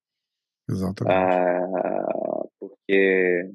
Exatamente. 0.69 1.15
Ah, 1.15 2.47
porque 2.59 3.49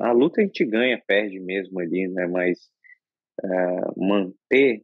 a 0.00 0.12
luta 0.12 0.40
a 0.40 0.44
gente 0.44 0.64
ganha, 0.64 1.00
perde 1.06 1.38
mesmo 1.38 1.78
ali, 1.78 2.08
né? 2.08 2.26
Mas 2.26 2.68
ah, 3.44 3.92
manter 3.96 4.82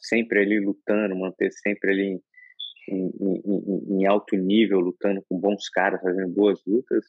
sempre 0.00 0.40
ali 0.40 0.58
lutando, 0.60 1.16
manter 1.16 1.52
sempre 1.52 1.90
ali 1.90 2.20
em, 2.88 3.12
em, 3.20 4.00
em, 4.00 4.06
alto 4.06 4.36
nível, 4.36 4.80
lutando 4.80 5.22
com 5.28 5.38
bons 5.38 5.68
caras, 5.68 6.00
fazendo 6.00 6.32
boas 6.32 6.60
lutas 6.66 7.04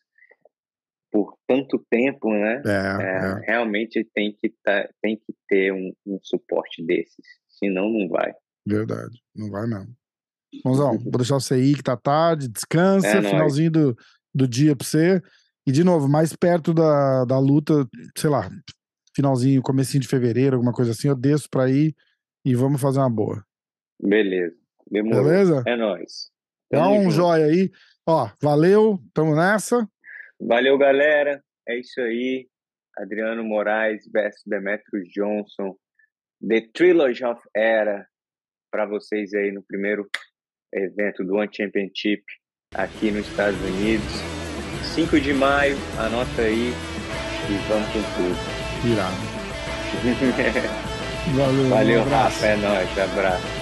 por 1.11 1.37
tanto 1.47 1.83
tempo, 1.89 2.31
né? 2.31 2.61
É, 2.65 2.69
é, 2.69 3.17
é. 3.27 3.51
Realmente 3.51 4.07
tem 4.13 4.33
que, 4.33 4.53
tá, 4.63 4.87
tem 5.01 5.15
que 5.15 5.33
ter 5.47 5.73
um, 5.73 5.93
um, 6.05 6.19
suporte 6.21 6.85
desses, 6.85 7.25
senão 7.47 7.89
não 7.89 8.07
vai. 8.09 8.33
Verdade, 8.65 9.21
não 9.35 9.49
vai 9.49 9.67
mesmo. 9.67 9.95
Mãozão, 10.63 10.97
vou 10.97 11.17
deixar 11.17 11.35
você 11.35 11.59
ir 11.59 11.75
que 11.75 11.83
tá 11.83 11.95
tarde, 11.95 12.47
descansa, 12.47 13.07
é 13.07 13.21
finalzinho 13.21 13.71
do, 13.71 13.97
do 14.33 14.47
dia 14.47 14.75
pra 14.75 14.85
você. 14.85 15.21
E 15.65 15.71
de 15.71 15.83
novo, 15.83 16.07
mais 16.07 16.33
perto 16.33 16.73
da, 16.73 17.25
da 17.25 17.37
luta, 17.37 17.85
sei 18.17 18.29
lá, 18.29 18.49
finalzinho, 19.13 19.61
comecinho 19.61 20.01
de 20.01 20.07
fevereiro, 20.07 20.55
alguma 20.55 20.71
coisa 20.71 20.91
assim, 20.91 21.09
eu 21.09 21.15
desço 21.15 21.49
pra 21.49 21.69
ir 21.69 21.93
e 22.45 22.55
vamos 22.55 22.79
fazer 22.79 22.99
uma 22.99 23.09
boa. 23.09 23.43
Beleza. 24.01 24.55
Demorou. 24.89 25.23
Beleza? 25.23 25.63
É 25.65 25.75
nóis. 25.75 26.31
Dá 26.71 26.89
um 26.89 27.09
joia 27.09 27.45
aí. 27.45 27.71
Ó, 28.05 28.29
valeu, 28.41 28.99
tamo 29.13 29.35
nessa. 29.35 29.87
Valeu, 30.39 30.77
galera. 30.77 31.41
É 31.67 31.77
isso 31.77 31.99
aí. 32.01 32.47
Adriano 32.97 33.43
Moraes 33.43 34.09
versus 34.11 34.41
Demetrius 34.45 35.07
Johnson. 35.09 35.75
The 36.45 36.61
Trilogy 36.73 37.23
of 37.23 37.41
Era 37.55 38.07
para 38.71 38.85
vocês 38.85 39.33
aí 39.33 39.51
no 39.51 39.63
primeiro 39.63 40.07
evento 40.73 41.23
do 41.23 41.35
One 41.35 41.49
Championship 41.51 42.23
aqui 42.75 43.11
nos 43.11 43.27
Estados 43.27 43.59
Unidos. 43.61 44.37
5 44.93 45.19
de 45.19 45.33
maio, 45.33 45.75
anota 45.99 46.41
aí 46.41 46.71
e 47.49 47.57
vamos 47.67 47.87
com 47.93 48.01
tudo. 48.15 48.57
Irado. 48.91 49.37
Valeu, 51.35 51.69
Valeu 51.69 52.01
um 52.01 52.09
Rafa. 52.09 52.45
É 52.45 52.55
nóis. 52.57 52.99
Abraço. 52.99 53.56